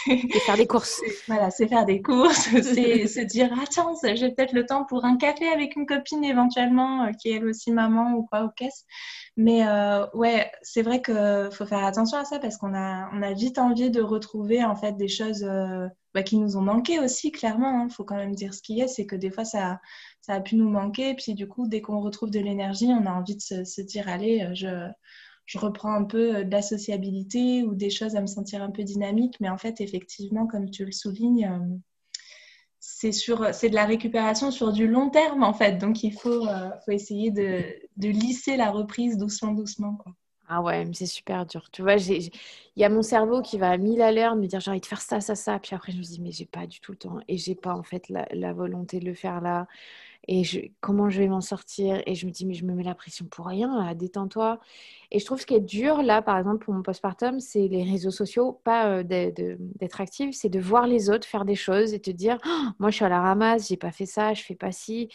[0.07, 1.01] C'est faire des courses.
[1.27, 5.03] Voilà, c'est faire des courses, c'est se dire, ah tiens, j'ai peut-être le temps pour
[5.03, 8.85] un café avec une copine éventuellement, qui est elle aussi maman ou quoi, ou caisse.
[9.37, 13.21] Mais euh, ouais, c'est vrai qu'il faut faire attention à ça parce qu'on a, on
[13.21, 16.99] a vite envie de retrouver en fait des choses euh, bah, qui nous ont manqué
[16.99, 17.81] aussi, clairement.
[17.81, 17.89] Il hein.
[17.89, 19.81] faut quand même dire ce qu'il y a, c'est que des fois ça,
[20.21, 21.15] ça a pu nous manquer.
[21.15, 24.07] Puis du coup, dès qu'on retrouve de l'énergie, on a envie de se, se dire
[24.07, 24.89] allez, euh, je,
[25.45, 28.83] je reprends un peu de la sociabilité ou des choses à me sentir un peu
[28.83, 29.35] dynamique.
[29.41, 31.81] Mais en fait, effectivement, comme tu le soulignes,
[33.05, 35.77] c'est sur c'est de la récupération sur du long terme en fait.
[35.77, 37.63] Donc il faut, euh, essayer de,
[37.97, 40.13] lisser la reprise doucement doucement quoi.
[40.47, 41.69] ah ouais mais c'est super dur.
[41.71, 42.31] Tu vois il
[42.75, 44.85] y a mon cerveau qui va à mille à l'heure me dire j'ai envie de
[44.87, 45.59] faire ça ça ça.
[45.59, 47.19] Puis après je me dis mais j'ai pas du tout le temps.
[47.27, 49.67] Et j'ai pas en fait la, volonté de le faire là
[50.27, 52.95] et comment je vais m'en sortir et je me dis mais je me mets la
[52.95, 54.59] pression pour rien détends-toi
[55.11, 57.83] et je trouve ce qui est dur là par exemple pour mon postpartum c'est les
[57.83, 61.99] réseaux sociaux pas euh, d'être active c'est de voir les autres faire des choses et
[61.99, 64.55] te dire «Oh, moi je suis à la ramasse j'ai pas fait ça je fais
[64.55, 65.09] pas ci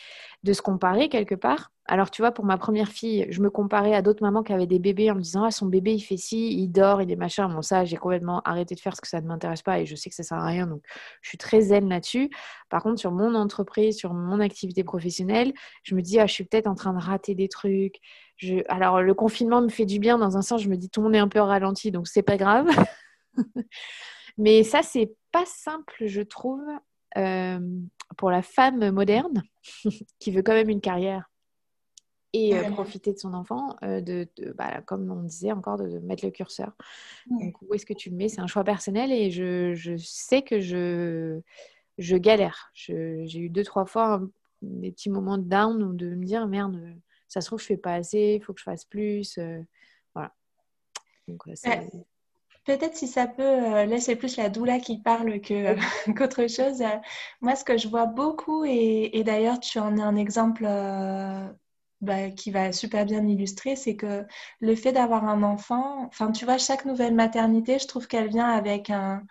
[0.45, 3.95] de se comparer quelque part alors, tu vois, pour ma première fille, je me comparais
[3.95, 6.17] à d'autres mamans qui avaient des bébés en me disant Ah, son bébé, il fait
[6.17, 7.49] ci, il dort, il est machin.
[7.49, 9.97] Bon, ça, j'ai complètement arrêté de faire ce que ça ne m'intéresse pas et je
[9.97, 10.69] sais que ça sert à rien.
[10.69, 10.83] Donc,
[11.21, 12.31] je suis très zen là-dessus.
[12.69, 16.45] Par contre, sur mon entreprise, sur mon activité professionnelle, je me dis Ah, je suis
[16.45, 17.97] peut-être en train de rater des trucs.
[18.37, 18.57] Je...
[18.69, 20.63] Alors, le confinement me fait du bien dans un sens.
[20.63, 22.69] Je me dis Tout le monde est un peu ralenti, donc c'est pas grave.
[24.39, 26.65] Mais ça, c'est pas simple, je trouve,
[27.17, 27.61] euh,
[28.17, 29.43] pour la femme moderne
[30.19, 31.31] qui veut quand même une carrière
[32.33, 36.25] et euh, profiter de son enfant, euh, de, bah, comme on disait encore, de, mettre
[36.25, 36.73] le curseur.
[37.29, 38.29] Donc, où est-ce que tu le mets?
[38.29, 41.41] C'est un choix personnel et je, je sais que je,
[41.99, 42.71] je galère.
[42.75, 44.23] j'ai eu deux, trois fois
[44.63, 46.95] des petits moments de down ou de me dire merde,
[47.29, 49.39] ça se trouve, je fais pas assez, il faut que je fasse plus.
[49.39, 49.63] Euh,
[50.15, 50.35] voilà.
[52.65, 55.75] Peut-être si ça peut, laisser plus la doula qui parle que,
[56.17, 56.83] qu'autre chose.
[57.41, 60.67] moi, ce que je vois beaucoup, et, et d'ailleurs, tu en es un exemple
[62.01, 64.27] bah, qui va super bien illustrer, c'est que
[64.61, 68.49] le fait d'avoir un enfant, enfin tu vois, chaque nouvelle maternité, je trouve qu'elle vient
[68.49, 69.23] avec un,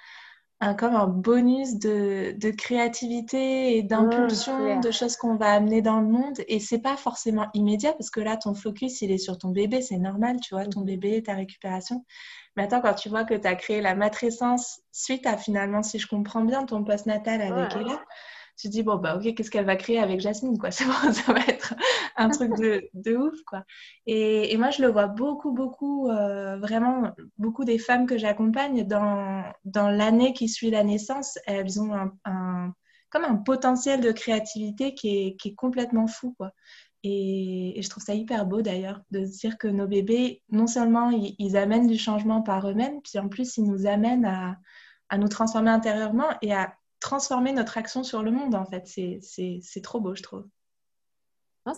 [0.62, 6.02] un, comme un bonus de, de créativité et d'impulsion, de choses qu'on va amener dans
[6.02, 6.40] le monde.
[6.48, 9.82] Et c'est pas forcément immédiat parce que là, ton focus, il est sur ton bébé,
[9.82, 10.86] c'est normal, tu vois, ton mmh.
[10.86, 12.04] bébé, ta récupération.
[12.56, 15.98] Mais attends, quand tu vois que tu as créé la matrescence suite à finalement, si
[15.98, 18.02] je comprends bien, ton post-natal avec Ella,
[18.60, 20.70] tu te dis, bon, bah, ok, qu'est-ce qu'elle va créer avec Jasmine, quoi?
[20.72, 21.76] ça va être
[22.18, 23.64] un truc de, de ouf, quoi.
[24.06, 29.46] Et, moi, je le vois beaucoup, beaucoup, euh, vraiment, beaucoup des femmes que j'accompagne dans,
[29.64, 32.74] dans l'année qui suit la naissance, elles ont un,
[33.10, 36.52] comme un potentiel de créativité qui est, qui est complètement fou, quoi.
[37.04, 41.34] Et, je trouve ça hyper beau d'ailleurs de dire que nos bébés, non seulement ils,
[41.40, 44.58] ils amènent du changement par eux-mêmes, puis en plus ils nous amènent à,
[45.08, 48.88] à nous transformer intérieurement et à transformer notre action sur le monde, en fait.
[48.88, 50.46] C'est trop beau, je trouve.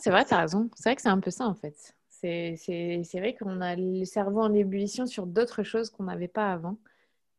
[0.02, 0.70] C'est vrai, tu as raison.
[0.76, 1.96] C'est vrai que c'est un peu ça, en fait.
[2.10, 6.78] C'est vrai qu'on a le cerveau en ébullition sur d'autres choses qu'on n'avait pas avant,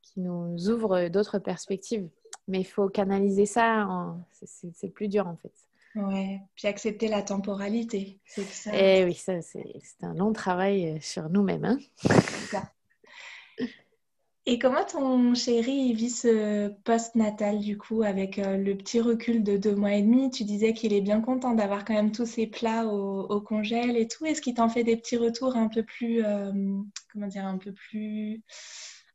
[0.02, 2.08] qui nous ouvrent d'autres perspectives.
[2.48, 3.86] Mais il faut canaliser ça,
[4.32, 5.52] c'est plus dur, en fait.
[5.94, 8.18] Ouais, puis accepter la temporalité.
[8.24, 8.74] Ça.
[8.74, 9.62] Et eh oui, ça, c'est
[10.00, 11.64] un long travail sur nous-mêmes.
[11.64, 11.78] Hein
[14.44, 19.56] et comment ton chéri vit ce post-natal du coup avec euh, le petit recul de
[19.56, 20.30] deux mois et demi?
[20.30, 24.08] Tu disais qu'il est bien content d'avoir quand même tous ses plats au, congèle et
[24.08, 24.26] tout.
[24.26, 26.52] Est-ce qu'il t'en fait des petits retours un peu plus, euh,
[27.12, 28.42] comment dire, un peu plus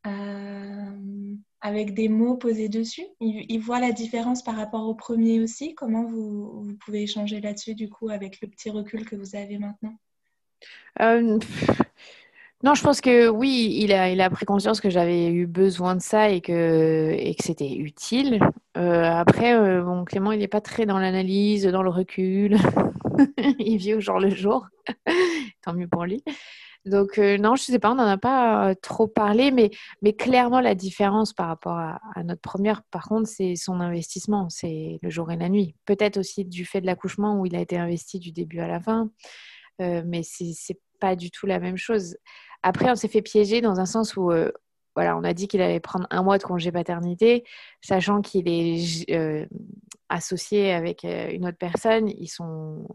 [0.05, 3.05] euh, avec des mots posés dessus?
[3.19, 5.75] Il, voit la différence par rapport au premier aussi?
[5.75, 9.97] Comment vous pouvez échanger là-dessus du coup avec le petit recul que vous avez maintenant?
[12.63, 15.95] Non, je pense que oui, il a, il a pris conscience que j'avais eu besoin
[15.95, 18.39] de ça et que, et que c'était utile.
[18.77, 22.57] Euh, après, euh, bon, Clément, il n'est pas très dans l'analyse, dans le recul.
[23.59, 24.65] il vit au jour le jour.
[25.61, 26.23] Tant mieux pour lui.
[26.85, 29.69] Donc, euh, non, je ne sais pas, on n'en a pas trop parlé, mais,
[30.01, 34.97] mais clairement, la différence par rapport à, notre première, par contre, c'est son investissement, c'est
[35.03, 35.75] le jour et la nuit.
[35.85, 38.79] Peut-être aussi du fait de l'accouchement où il a été investi du début à la
[38.79, 39.11] fin,
[39.79, 42.15] mais c'est pas du tout la même chose.
[42.63, 44.51] Après, on s'est fait piéger dans un sens où, euh,
[44.95, 47.43] voilà, on a dit qu'il allait prendre un mois de congé paternité,
[47.81, 49.45] sachant qu'il est euh,
[50.09, 52.09] associé avec euh, une autre personne.
[52.09, 52.87] Ils sont,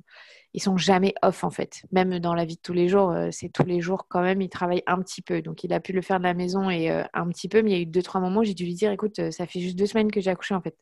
[0.53, 1.83] ils sont jamais off en fait.
[1.93, 4.43] Même dans la vie de tous les jours, c'est tous les jours quand même.
[4.43, 6.91] Il travaille un petit peu, donc il a pu le faire de la maison et
[6.91, 7.63] un petit peu.
[7.63, 9.61] Mais il y a eu deux trois moments, j'ai dû lui dire, écoute, ça fait
[9.61, 10.77] juste deux semaines que j'ai accouché en fait.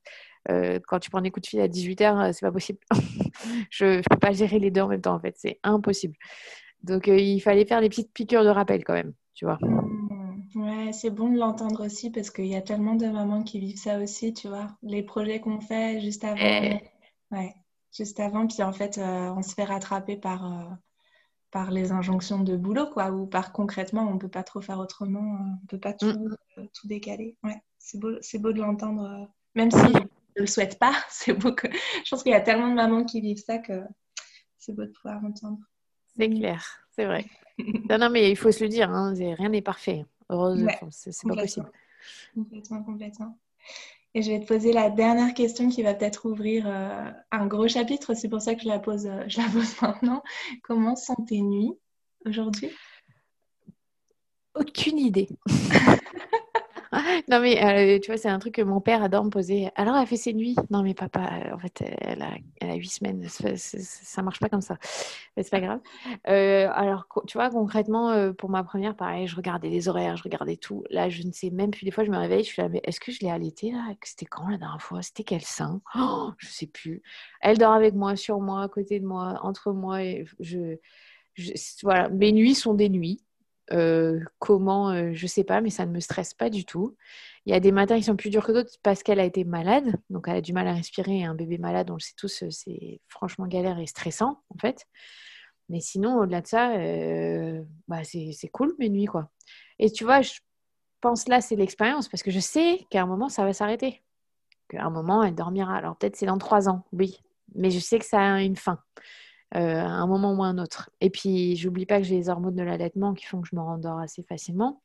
[0.88, 2.78] quand tu prends des coups de fil à 18 h c'est pas possible.
[3.70, 6.16] je ne peux pas gérer les deux en même temps en fait, c'est impossible.
[6.82, 9.58] Donc, euh, il fallait faire des petites piqûres de rappel quand même, tu vois.
[9.60, 10.00] Mmh.
[10.54, 13.78] Ouais, c'est bon de l'entendre aussi parce qu'il y a tellement de mamans qui vivent
[13.78, 14.76] ça aussi, tu vois.
[14.82, 16.38] Les projets qu'on fait juste avant.
[16.40, 16.80] Eh.
[17.30, 17.54] Ouais,
[17.96, 18.46] juste avant.
[18.46, 20.74] Puis en fait, euh, on se fait rattraper par, euh,
[21.52, 23.12] par les injonctions de boulot, quoi.
[23.12, 25.20] Ou par concrètement, on ne peut pas trop faire autrement.
[25.20, 26.66] on ne peut pas tout, mmh.
[26.74, 27.36] tout décaler.
[27.44, 29.30] Ouais, c'est beau, beau de l'entendre.
[29.54, 31.68] même si je ne le souhaite pas, c'est beau que.
[32.04, 33.84] Je pense qu'il y a tellement de mamans qui vivent ça que
[34.58, 35.58] c'est beau de pouvoir entendre.
[36.20, 37.24] C'est clair, c'est vrai.
[37.88, 40.04] non, non, mais il faut se le dire, hein, rien n'est parfait.
[40.28, 41.70] Heureusement, c'est pas possible.
[42.34, 43.38] Complètement, complètement.
[44.14, 47.68] Et je vais te poser la dernière question qui va peut-être ouvrir euh, un gros
[47.68, 48.14] chapitre.
[48.14, 50.22] C'est pour ça que je la pose, euh, je la pose maintenant.
[50.62, 51.78] Comment sont tes nuits
[52.26, 52.70] aujourd'hui?
[54.54, 55.28] Aucune idée.
[57.28, 59.70] non, mais euh, tu vois, c'est un truc que mon père adore me poser.
[59.76, 62.30] Alors, elle fait ses nuits Non, mais papa, euh, en fait, elle a,
[62.60, 63.26] elle a huit semaines.
[63.28, 64.76] Ça, marche pas comme ça.
[65.36, 65.80] Mais c'est pas grave.
[66.28, 70.56] Euh, alors, tu vois, concrètement, pour ma première, pareil, je regardais les horaires, je regardais
[70.56, 70.84] tout.
[70.90, 71.84] Là, je ne sais même plus.
[71.84, 73.86] Des fois, je me réveille, je suis là, mais est-ce que je l'ai allaitée là?
[74.04, 75.02] C'était quand la dernière fois?
[75.02, 75.80] C'était quel sein?
[75.96, 77.02] Oh, Je sais plus.
[77.40, 80.76] Elle dort avec moi, sur moi, à côté de moi, entre moi et je
[81.82, 83.22] voilà, mes nuits sont des nuits.
[83.72, 86.96] Euh, comment, euh, je sais pas, mais ça ne me stresse pas du tout.
[87.46, 89.44] Il y a des matins qui sont plus durs que d'autres parce qu'elle a été
[89.44, 91.24] malade, donc elle a du mal à respirer.
[91.24, 94.86] Un bébé malade, on le sait tous, euh, c'est franchement galère et stressant en fait.
[95.68, 96.70] Mais sinon, au-delà de ça,
[97.86, 99.30] bah, c'est cool mes nuits quoi.
[99.78, 100.32] Et tu vois, je
[101.00, 104.02] pense là, c'est l'expérience parce que je sais qu'à un moment, ça va s'arrêter.
[104.68, 105.76] Qu'à un moment, elle dormira.
[105.76, 107.20] Alors peut-être c'est dans trois ans, oui,
[107.54, 108.80] mais je sais que ça a une fin.
[109.56, 110.90] Euh, à un moment ou à un autre.
[111.00, 113.60] Et puis, j'oublie pas que j'ai les hormones de l'allaitement qui font que je me
[113.60, 114.80] rendors assez facilement.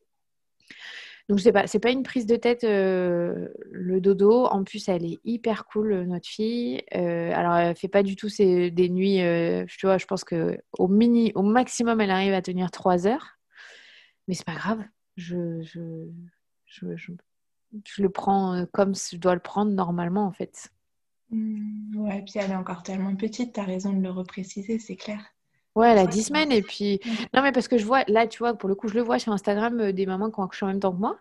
[1.29, 4.45] Donc, je sais pas, une prise de tête euh, le dodo.
[4.45, 6.83] En plus, elle est hyper cool, notre fille.
[6.95, 9.19] Euh, alors, elle fait pas du tout des nuits.
[9.67, 13.37] tu vois, je pense que au maximum, elle arrive à tenir 3 heures.
[14.27, 14.83] Mais c'est pas grave.
[15.15, 15.61] Je,
[17.97, 20.71] le prends comme je dois le prendre normalement, en fait.
[21.35, 24.95] Mmh, ouais, puis elle est encore tellement petite, tu as raison de le repréciser, c'est
[24.95, 25.19] clair.
[25.75, 27.01] Ouais, elle a 10 semaines et puis...
[27.33, 29.19] Non, mais parce que je vois, là, tu vois, pour le coup, je le vois
[29.19, 31.17] sur Instagram, euh, des mamans qui ont accouché en même temps que moi.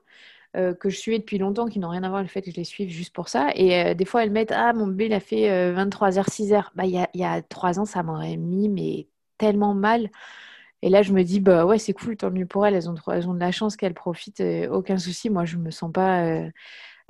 [0.55, 2.57] que je suivais depuis longtemps, qui n'ont rien à voir avec le fait que je
[2.57, 3.51] les suive juste pour ça.
[3.57, 6.73] Et des fois, elles mettent Ah, mon bébé, il a fait 23h, 6h.
[6.77, 9.09] Bah, il y a, y a 3 ans, ça m'aurait mis mais
[9.39, 10.11] tellement mal.
[10.83, 12.75] Et là, je me dis, bah ouais, c'est cool, tant mieux pour elles.
[12.75, 15.31] Elles ont, elles ont de la chance qu'elles profitent, aucun souci.
[15.31, 16.43] Moi, je me sens pas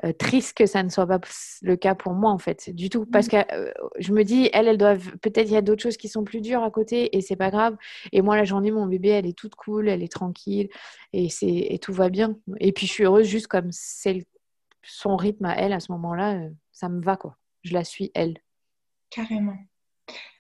[0.05, 1.21] euh, triste que ça ne soit pas
[1.63, 3.07] le cas pour moi en fait du tout.
[3.07, 3.31] Parce mmh.
[3.31, 6.09] que euh, je me dis elles elles doivent peut-être il y a d'autres choses qui
[6.09, 7.77] sont plus dures à côté et c'est pas grave.
[8.11, 10.69] Et moi la journée mon bébé elle est toute cool elle est tranquille
[11.13, 12.37] et c'est et tout va bien.
[12.59, 14.27] Et puis je suis heureuse juste comme c'est
[14.83, 17.37] son rythme à elle à ce moment-là euh, ça me va quoi.
[17.63, 18.39] Je la suis elle.
[19.11, 19.57] Carrément.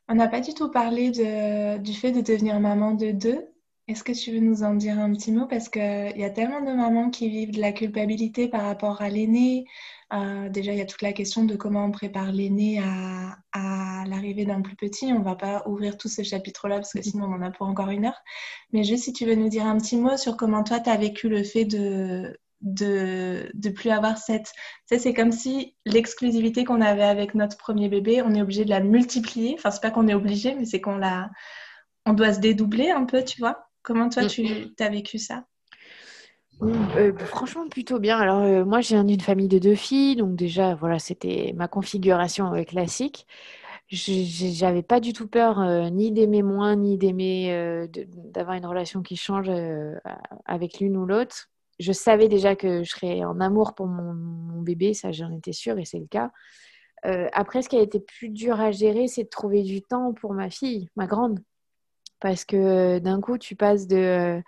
[0.08, 3.53] On n'a pas du tout parlé de, du fait de devenir maman de deux
[3.86, 5.46] est-ce que tu veux nous en dire un petit mot?
[5.46, 5.82] Parce qu'il
[6.16, 9.66] y a tellement de mamans qui vivent de la culpabilité par rapport à l'aîné.
[10.14, 14.04] Euh, déjà, il y a toute la question de comment on prépare l'aîné à, à
[14.06, 15.12] l'arrivée d'un plus petit.
[15.12, 17.66] On ne va pas ouvrir tout ce chapitre-là parce que sinon on en a pour
[17.66, 18.22] encore une heure.
[18.72, 20.96] Mais juste si tu veux nous dire un petit mot sur comment toi, tu as
[20.96, 26.64] vécu le fait de, de de plus avoir cette tu sais c'est comme si l'exclusivité
[26.64, 29.90] qu'on avait avec notre premier bébé on est obligé de la multiplier enfin c'est pas
[29.90, 31.30] qu'on est obligé mais c'est qu'on la
[32.06, 34.28] on doit se dédoubler un peu tu vois Comment toi, mm.
[34.28, 35.44] tu as vécu ça?
[36.62, 38.18] Euh, franchement, plutôt bien.
[38.18, 42.54] Alors, euh, moi, j'ai une famille de deux filles, donc déjà, voilà, c'était ma configuration
[42.54, 43.26] euh, classique.
[43.90, 45.60] J'avais pas du tout peur
[45.92, 47.86] ni d'aimer moins, ni d'aimer
[48.32, 49.50] d'avoir une relation qui change
[50.46, 51.50] avec l'une ou l'autre.
[51.78, 55.52] Je savais déjà que je serais en amour pour mon, mon bébé, ça j'en étais
[55.52, 56.32] sûre et c'est le cas.
[57.34, 60.32] après, ce qui a été plus dur à gérer, c'est de trouver du temps pour
[60.32, 61.38] ma fille, ma grande
[62.24, 64.42] parce que d'un coup, tu passes de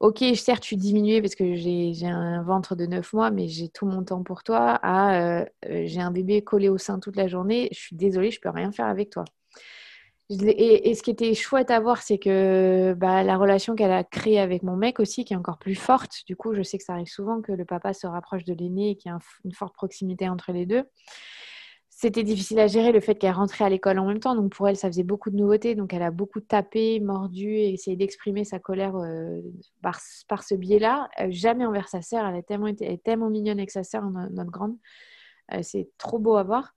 [0.00, 3.86] Ok, certes, tu diminué parce que j'ai un ventre de 9 mois, mais j'ai tout
[3.86, 7.78] mon temps pour toi, à j'ai un bébé collé au sein toute la journée, je
[7.78, 9.24] suis désolée, je peux rien faire avec toi.
[10.30, 14.40] Et, ce qui était chouette à voir, c'est que bah, la relation qu'elle a créée
[14.40, 16.24] avec mon mec aussi, qui est encore plus forte.
[16.26, 18.90] Du coup, je sais que ça arrive souvent que le papa se rapproche de l'aîné
[18.90, 20.82] et qu'il y a une forte proximité entre les deux
[21.98, 24.34] c'était difficile à gérer le fait qu'elle rentrait à l'école en même temps.
[24.34, 25.74] Donc pour elle, ça faisait beaucoup de nouveautés.
[25.74, 29.40] Donc elle a beaucoup tapé, mordu et essayé d'exprimer sa colère euh,
[29.80, 29.98] par,
[30.42, 31.08] ce biais-là.
[31.20, 32.26] Euh, jamais envers sa sœur.
[32.26, 34.76] Elle tellement, est tellement mignonne avec sa sœur, notre grande.
[35.54, 36.74] Euh, c'est trop beau à voir.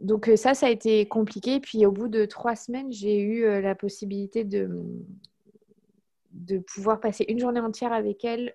[0.00, 1.60] Donc ça, ça a été compliqué.
[1.60, 4.82] Puis au bout de trois semaines, j'ai eu la possibilité de,
[6.30, 8.54] de pouvoir passer une journée entière avec elle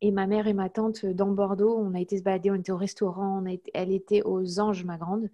[0.00, 2.54] et ma mère et ma tante euh, dans Bordeaux, on a été se balader, on
[2.54, 5.30] était au restaurant, on elle était aux Anges, ma grande.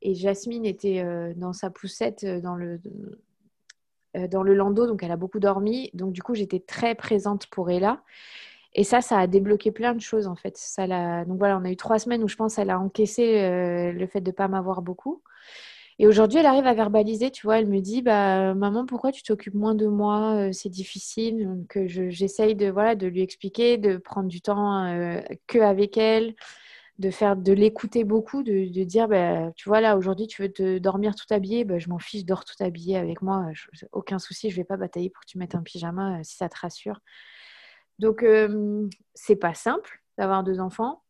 [0.00, 2.80] Et Jasmine était euh, dans sa poussette euh, dans le,
[4.30, 5.90] dans le landau, donc elle a beaucoup dormi.
[5.94, 8.02] Donc du coup, j'étais très présente pour Ella.
[8.74, 10.56] Et ça, ça a débloqué plein de choses en fait.
[10.56, 14.06] Ça donc voilà, on a eu trois semaines où je pense qu'elle a encaissé le
[14.06, 15.22] fait de ne pas m'avoir beaucoup.
[16.00, 19.24] Et aujourd'hui, elle arrive à verbaliser, tu vois, elle me dit, bah, maman, pourquoi tu
[19.24, 21.64] t'occupes moins de moi euh, C'est difficile.
[21.68, 26.36] Que j'essaye de, voilà, de lui expliquer, de prendre du temps euh, que avec elle,
[27.00, 30.78] de faire, de l'écouter beaucoup, de, dire, bah, tu vois, là, aujourd'hui, tu veux te
[30.78, 33.46] dormir tout habillé, bah, je m'en fiche, dors tout habillé avec moi,
[33.92, 36.48] aucun souci, je vais pas batailler pour que tu mettes un pyjama euh, si ça
[36.48, 37.00] te rassure.
[37.98, 38.24] Donc,
[39.14, 41.02] c'est pas simple d'avoir deux enfants.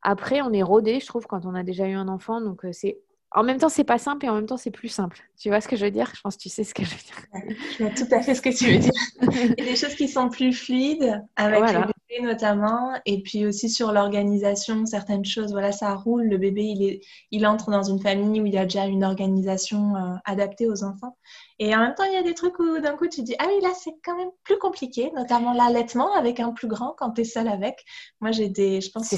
[0.00, 2.40] Après, on est rodé, je trouve, quand on a déjà eu un enfant.
[2.40, 2.98] Donc, c'est
[3.32, 5.20] en même temps, c'est pas simple et en même temps, c'est plus simple.
[5.38, 6.10] Tu vois ce que je veux dire?
[6.14, 7.48] Je pense que tu sais ce que je veux dire.
[7.78, 8.92] je vois tout à fait ce que tu veux dire.
[9.20, 13.46] Il y a des choses qui sont plus fluides avec le bébé notamment, et puis
[13.46, 15.52] aussi sur l'organisation, certaines choses.
[15.52, 16.24] Voilà, ça roule.
[16.24, 17.00] Le bébé, il, est,
[17.30, 20.82] il entre dans une famille où il y a déjà une organisation euh, adaptée aux
[20.82, 21.18] enfants.
[21.58, 23.44] Et en même temps, il y a des trucs où d'un coup, tu dis, ah
[23.46, 27.20] oui, là, c'est quand même plus compliqué, notamment l'allaitement avec un plus grand quand tu
[27.20, 27.84] es seul avec.
[28.22, 29.12] Moi, j'ai des, je pense,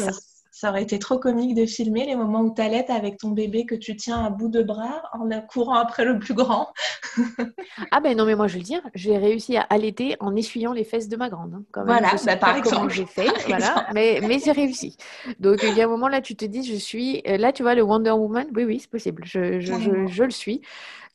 [0.51, 3.66] ça aurait été trop comique de filmer les moments où tu allaites avec ton bébé
[3.66, 6.68] que tu tiens à bout de bras en courant après le plus grand.
[7.90, 10.72] ah ben non, mais moi je veux le dire, j'ai réussi à allaiter en essuyant
[10.72, 11.55] les fesses de ma grande.
[11.55, 11.98] Hein, quand même.
[11.98, 12.92] Voilà, bah, par exemple.
[12.92, 14.96] j'ai fait, voilà, mais, mais j'ai réussi.
[15.38, 17.62] Donc il y a un moment là, tu te dis, je suis, euh, là tu
[17.62, 19.72] vois le Wonder Woman, oui, oui, c'est possible, je, je,
[20.07, 20.62] je, le suis.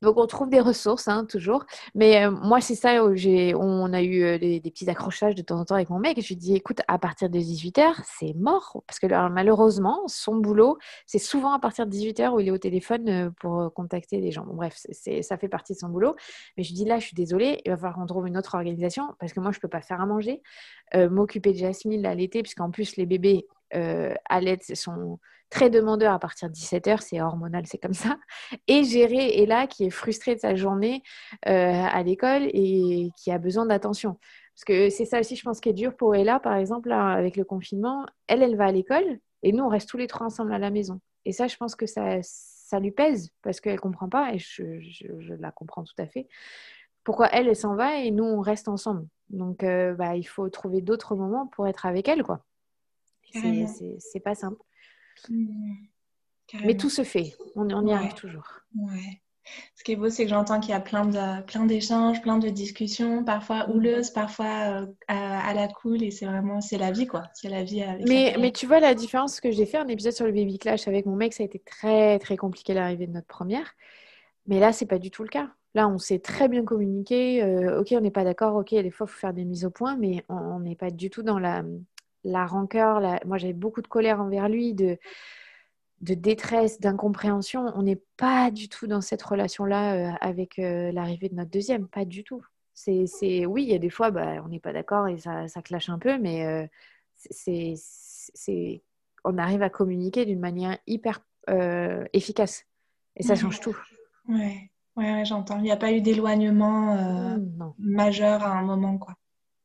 [0.01, 1.65] Donc on trouve des ressources, hein, toujours.
[1.95, 3.15] Mais euh, moi, c'est ça, où
[3.59, 6.17] on a eu euh, des, petits accrochages de temps en temps avec mon mec.
[6.17, 8.83] Et je lui dis, écoute, à partir de 18h, c'est mort.
[8.87, 12.57] Parce que malheureusement, son boulot, c'est souvent à partir de 18h où il est au
[12.57, 14.45] téléphone euh, pour contacter les gens.
[14.45, 14.77] Bref,
[15.21, 16.15] ça fait partie de son boulot.
[16.57, 19.15] Mais je dis, là, je suis désolée, il va falloir qu'on trouve une autre organisation
[19.19, 20.41] parce que moi, je ne peux pas faire à manger,
[20.93, 25.19] m'occuper de Jasmine à l'été, puisqu'en plus, les bébés à l'aide sont
[25.49, 28.17] très demandeur à partir de 17h, c'est hormonal, c'est comme ça.
[28.67, 31.01] Et gérer Ella qui est frustrée de sa journée
[31.47, 34.19] euh, à l'école et qui a besoin d'attention.
[34.55, 37.35] Parce que c'est ça aussi, je pense, qui est dur pour Ella, par exemple, avec
[37.35, 38.05] le confinement.
[38.27, 40.71] Elle, elle va à l'école et nous, on reste tous les trois ensemble à la
[40.71, 41.01] maison.
[41.25, 44.39] Et ça, je pense que ça, ça lui pèse parce qu'elle ne comprend pas et
[44.39, 46.29] je, je, la comprends tout à fait.
[47.03, 49.05] Pourquoi elle, elle s'en va et nous, on reste ensemble.
[49.29, 52.45] Donc, euh, bah, il faut trouver d'autres moments pour être avec elle, quoi.
[53.33, 54.61] C'est pas simple.
[55.27, 55.75] Mmh.
[56.63, 57.33] Mais tout se fait.
[57.55, 58.47] On, on y arrive toujours.
[58.73, 59.21] Ouais.
[59.75, 62.37] Ce qui est beau, c'est que j'entends qu'il y a plein de plein d'échanges, plein
[62.37, 67.07] de discussions, parfois houleuses, parfois euh, à, la cool, et c'est vraiment c'est la vie
[67.07, 67.23] quoi.
[67.33, 68.07] C'est la vie avec.
[68.07, 70.87] Mais mais tu vois la différence que j'ai fait un épisode sur le baby clash
[70.87, 73.75] avec mon mec, ça a été très très compliqué l'arrivée de notre première.
[74.47, 75.49] Mais là, c'est pas du tout le cas.
[75.73, 77.43] Là, on s'est très bien communiqué.
[77.43, 78.55] Euh, ok, on n'est pas d'accord.
[78.55, 81.09] Ok, des fois, il faut faire des mises au point, mais on n'est pas du
[81.09, 81.63] tout dans la,
[82.23, 83.01] la rancœur.
[83.25, 84.97] Moi, j'avais beaucoup de colère envers lui, de,
[86.01, 87.65] de détresse, d'incompréhension.
[87.75, 91.87] On n'est pas du tout dans cette relation-là euh, avec euh, l'arrivée de notre deuxième.
[91.87, 92.43] Pas du tout.
[92.73, 95.61] C'est, oui, il y a des fois, bah, on n'est pas d'accord et ça, ça
[95.61, 96.69] clash un peu, mais
[97.15, 98.83] c'est, c'est,
[99.23, 101.21] on arrive à communiquer d'une manière hyper
[102.11, 102.65] efficace.
[103.15, 103.77] Et ça change tout.
[104.27, 105.57] Ouais, ouais, j'entends.
[105.57, 109.15] Il n'y a pas eu d'éloignement euh, mmh, majeur à un moment, quoi.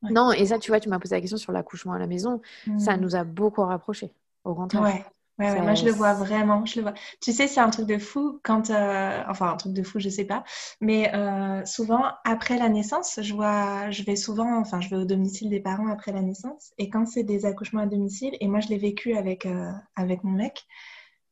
[0.03, 2.41] Non, et ça, tu vois, tu m'as posé la question sur l'accouchement à la maison.
[2.79, 3.01] Ça mmh.
[3.01, 4.15] nous a beaucoup rapprochés,
[4.45, 4.83] au contraire.
[4.83, 5.05] Ouais.
[5.41, 6.95] Ouais, moi je le vois vraiment, je le vois.
[7.21, 10.09] Tu sais, c'est un truc de fou quand, euh, enfin un truc de fou, je
[10.09, 10.45] sais pas,
[10.81, 15.05] mais euh, souvent après la naissance, je vois, je vais souvent, enfin je vais au
[15.05, 18.61] domicile des parents après la naissance, et quand c'est des accouchements à domicile, et moi
[18.61, 19.49] je l'ai vécu avec
[19.97, 20.67] avec mon mec,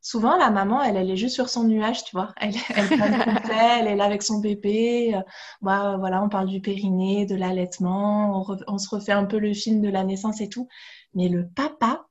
[0.01, 2.33] souvent, la maman, elle, elle est juste sur son nuage, tu vois.
[2.41, 5.15] Elle, elle, elle est là avec son bébé.
[5.15, 5.23] Euh,
[5.61, 9.53] bah, voilà, on parle du périnée, de l'allaitement, on, on, se refait un peu le
[9.53, 10.69] film de la naissance et tout.
[11.15, 12.07] Mais le papa,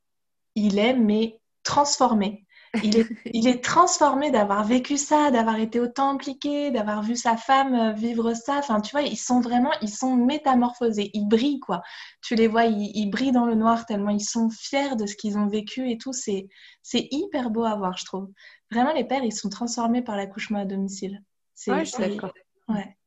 [0.55, 2.47] il est mais transformé.
[2.83, 7.35] Il est, il est transformé d'avoir vécu ça, d'avoir été autant impliqué, d'avoir vu sa
[7.35, 8.57] femme euh, vivre ça.
[8.57, 11.11] Enfin, tu vois, ils sont vraiment, ils sont métamorphosés.
[11.13, 11.81] Ils brillent, quoi.
[12.21, 15.37] Tu les vois, ils, brillent dans le noir tellement ils sont fiers de ce qu'ils
[15.37, 16.13] ont vécu et tout.
[16.13, 16.47] C'est,
[16.81, 18.29] c'est hyper beau à voir, je trouve.
[18.71, 21.21] Vraiment, les pères, ils sont transformés par l'accouchement à domicile.
[21.53, 22.33] C'est, ouais, je suis d'accord.
[22.69, 22.97] Ouais.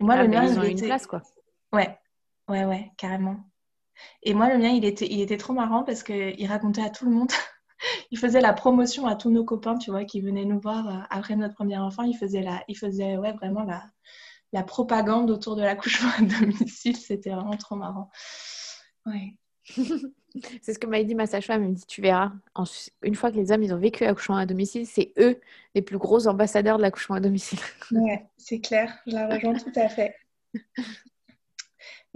[0.00, 1.22] moi, ah, le mien, ils ont une place, quoi.
[1.72, 1.98] Ouais,
[2.48, 3.36] ouais, ouais, carrément.
[4.22, 7.06] Et moi, le mien, il était, il était trop marrant parce qu'il racontait à tout
[7.06, 7.30] le monde
[8.10, 11.00] il faisait la promotion à tous nos copains, tu vois, qui venaient nous voir euh,
[11.10, 12.02] après notre premier enfant.
[12.02, 13.84] Il faisait, la, il faisait ouais, vraiment la,
[14.52, 16.96] la propagande autour de l'accouchement à domicile.
[16.96, 18.10] C'était vraiment trop marrant.
[19.04, 19.34] Ouais.
[20.62, 21.62] c'est ce que m'a dit ma sage-femme.
[21.62, 22.32] Elle me dit Tu verras,
[23.02, 25.40] une fois que les hommes ils ont vécu l'accouchement à domicile, c'est eux
[25.74, 27.58] les plus gros ambassadeurs de l'accouchement à domicile.
[27.92, 28.96] ouais, c'est clair.
[29.06, 30.14] Je la rejoins tout à fait.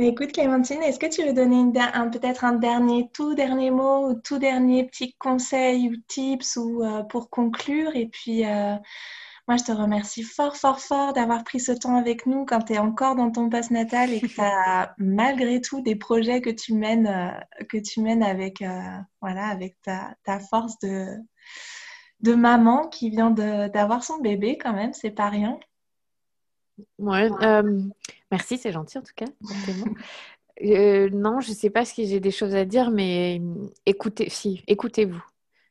[0.06, 1.64] Écoute Clémentine, est-ce que tu veux donner
[2.10, 7.02] peut-être un dernier, tout dernier mot ou tout dernier petit conseil ou tips ou euh,
[7.02, 7.94] pour conclure?
[7.94, 8.76] Et puis, euh,
[9.48, 12.74] moi, je te remercie fort, fort, fort d'avoir pris ce temps avec nous quand tu
[12.74, 16.50] es encore dans ton poste natal et que tu as malgré tout des projets que
[16.50, 18.64] tu mènes, euh, que tu mènes avec,
[19.20, 21.08] voilà, avec ta, ta force de,
[22.20, 25.58] de maman qui vient d'avoir son bébé quand même, c'est pas rien.
[26.98, 27.82] Ouais, euh,
[28.30, 29.26] merci, c'est gentil en tout cas.
[30.62, 33.40] Euh, non, je ne sais pas si j'ai des choses à dire, mais
[33.86, 35.24] écoutez, si, écoutez-vous.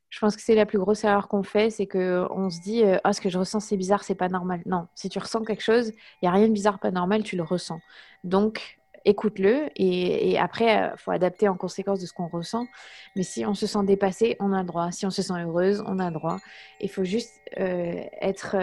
[0.10, 3.14] Je pense que c'est la plus grosse erreur qu'on fait, c'est qu'on se dit ah
[3.14, 4.64] ce que je ressens c'est bizarre, c'est pas normal.
[4.66, 5.91] Non, si tu ressens quelque chose,
[6.22, 7.80] il y a rien de bizarre, pas normal, tu le ressens.
[8.24, 12.66] Donc écoute-le et, après il faut adapter en conséquence de ce qu'on ressent.
[13.16, 14.91] Mais si on se sent dépassé, on a le droit.
[14.91, 16.39] Si on se sent heureuse, on a le droit.
[16.82, 18.55] Il faut juste être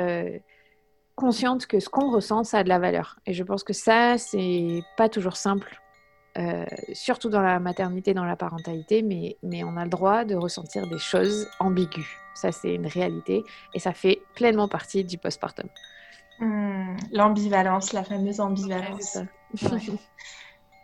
[1.17, 3.19] consciente que ce qu'on ressent, ça a de la valeur.
[3.27, 5.81] Et je pense que ça, c'est pas toujours simple,
[6.39, 10.37] euh, surtout dans la maternité, dans la parentalité, mais, mais on a le droit de
[10.37, 12.07] ressentir des choses ambiguës.
[12.35, 13.43] Ça, c'est une réalité
[13.75, 15.69] et ça fait pleinement partie du postpartum.
[16.39, 19.19] Hmm, l'ambivalence, la fameuse ambivalence.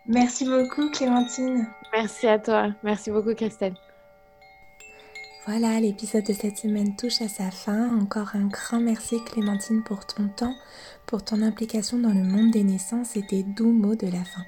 [0.07, 1.67] Merci beaucoup, Clémentine.
[1.93, 2.71] Merci à toi.
[2.83, 3.75] Merci beaucoup, Christelle.
[5.45, 7.99] Voilà, l'épisode de cette semaine touche à sa fin.
[7.99, 10.55] Encore un grand merci Clémentine pour ton temps,
[11.05, 14.45] pour ton implication dans le monde des naissances et tes doux mots de la fin.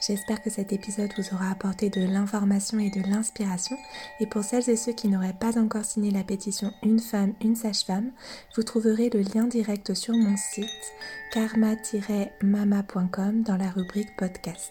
[0.00, 3.76] J'espère que cet épisode vous aura apporté de l'information et de l'inspiration.
[4.20, 7.56] Et pour celles et ceux qui n'auraient pas encore signé la pétition Une femme, une
[7.56, 8.12] sage-femme,
[8.56, 10.92] vous trouverez le lien direct sur mon site
[11.32, 14.70] karma-mama.com dans la rubrique podcast.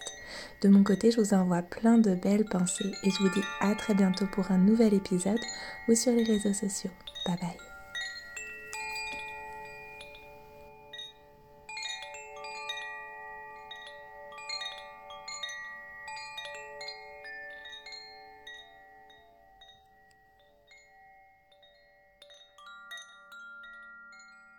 [0.62, 3.74] De mon côté, je vous envoie plein de belles pensées et je vous dis à
[3.74, 5.40] très bientôt pour un nouvel épisode
[5.88, 6.90] ou sur les réseaux sociaux.
[7.26, 7.67] Bye bye.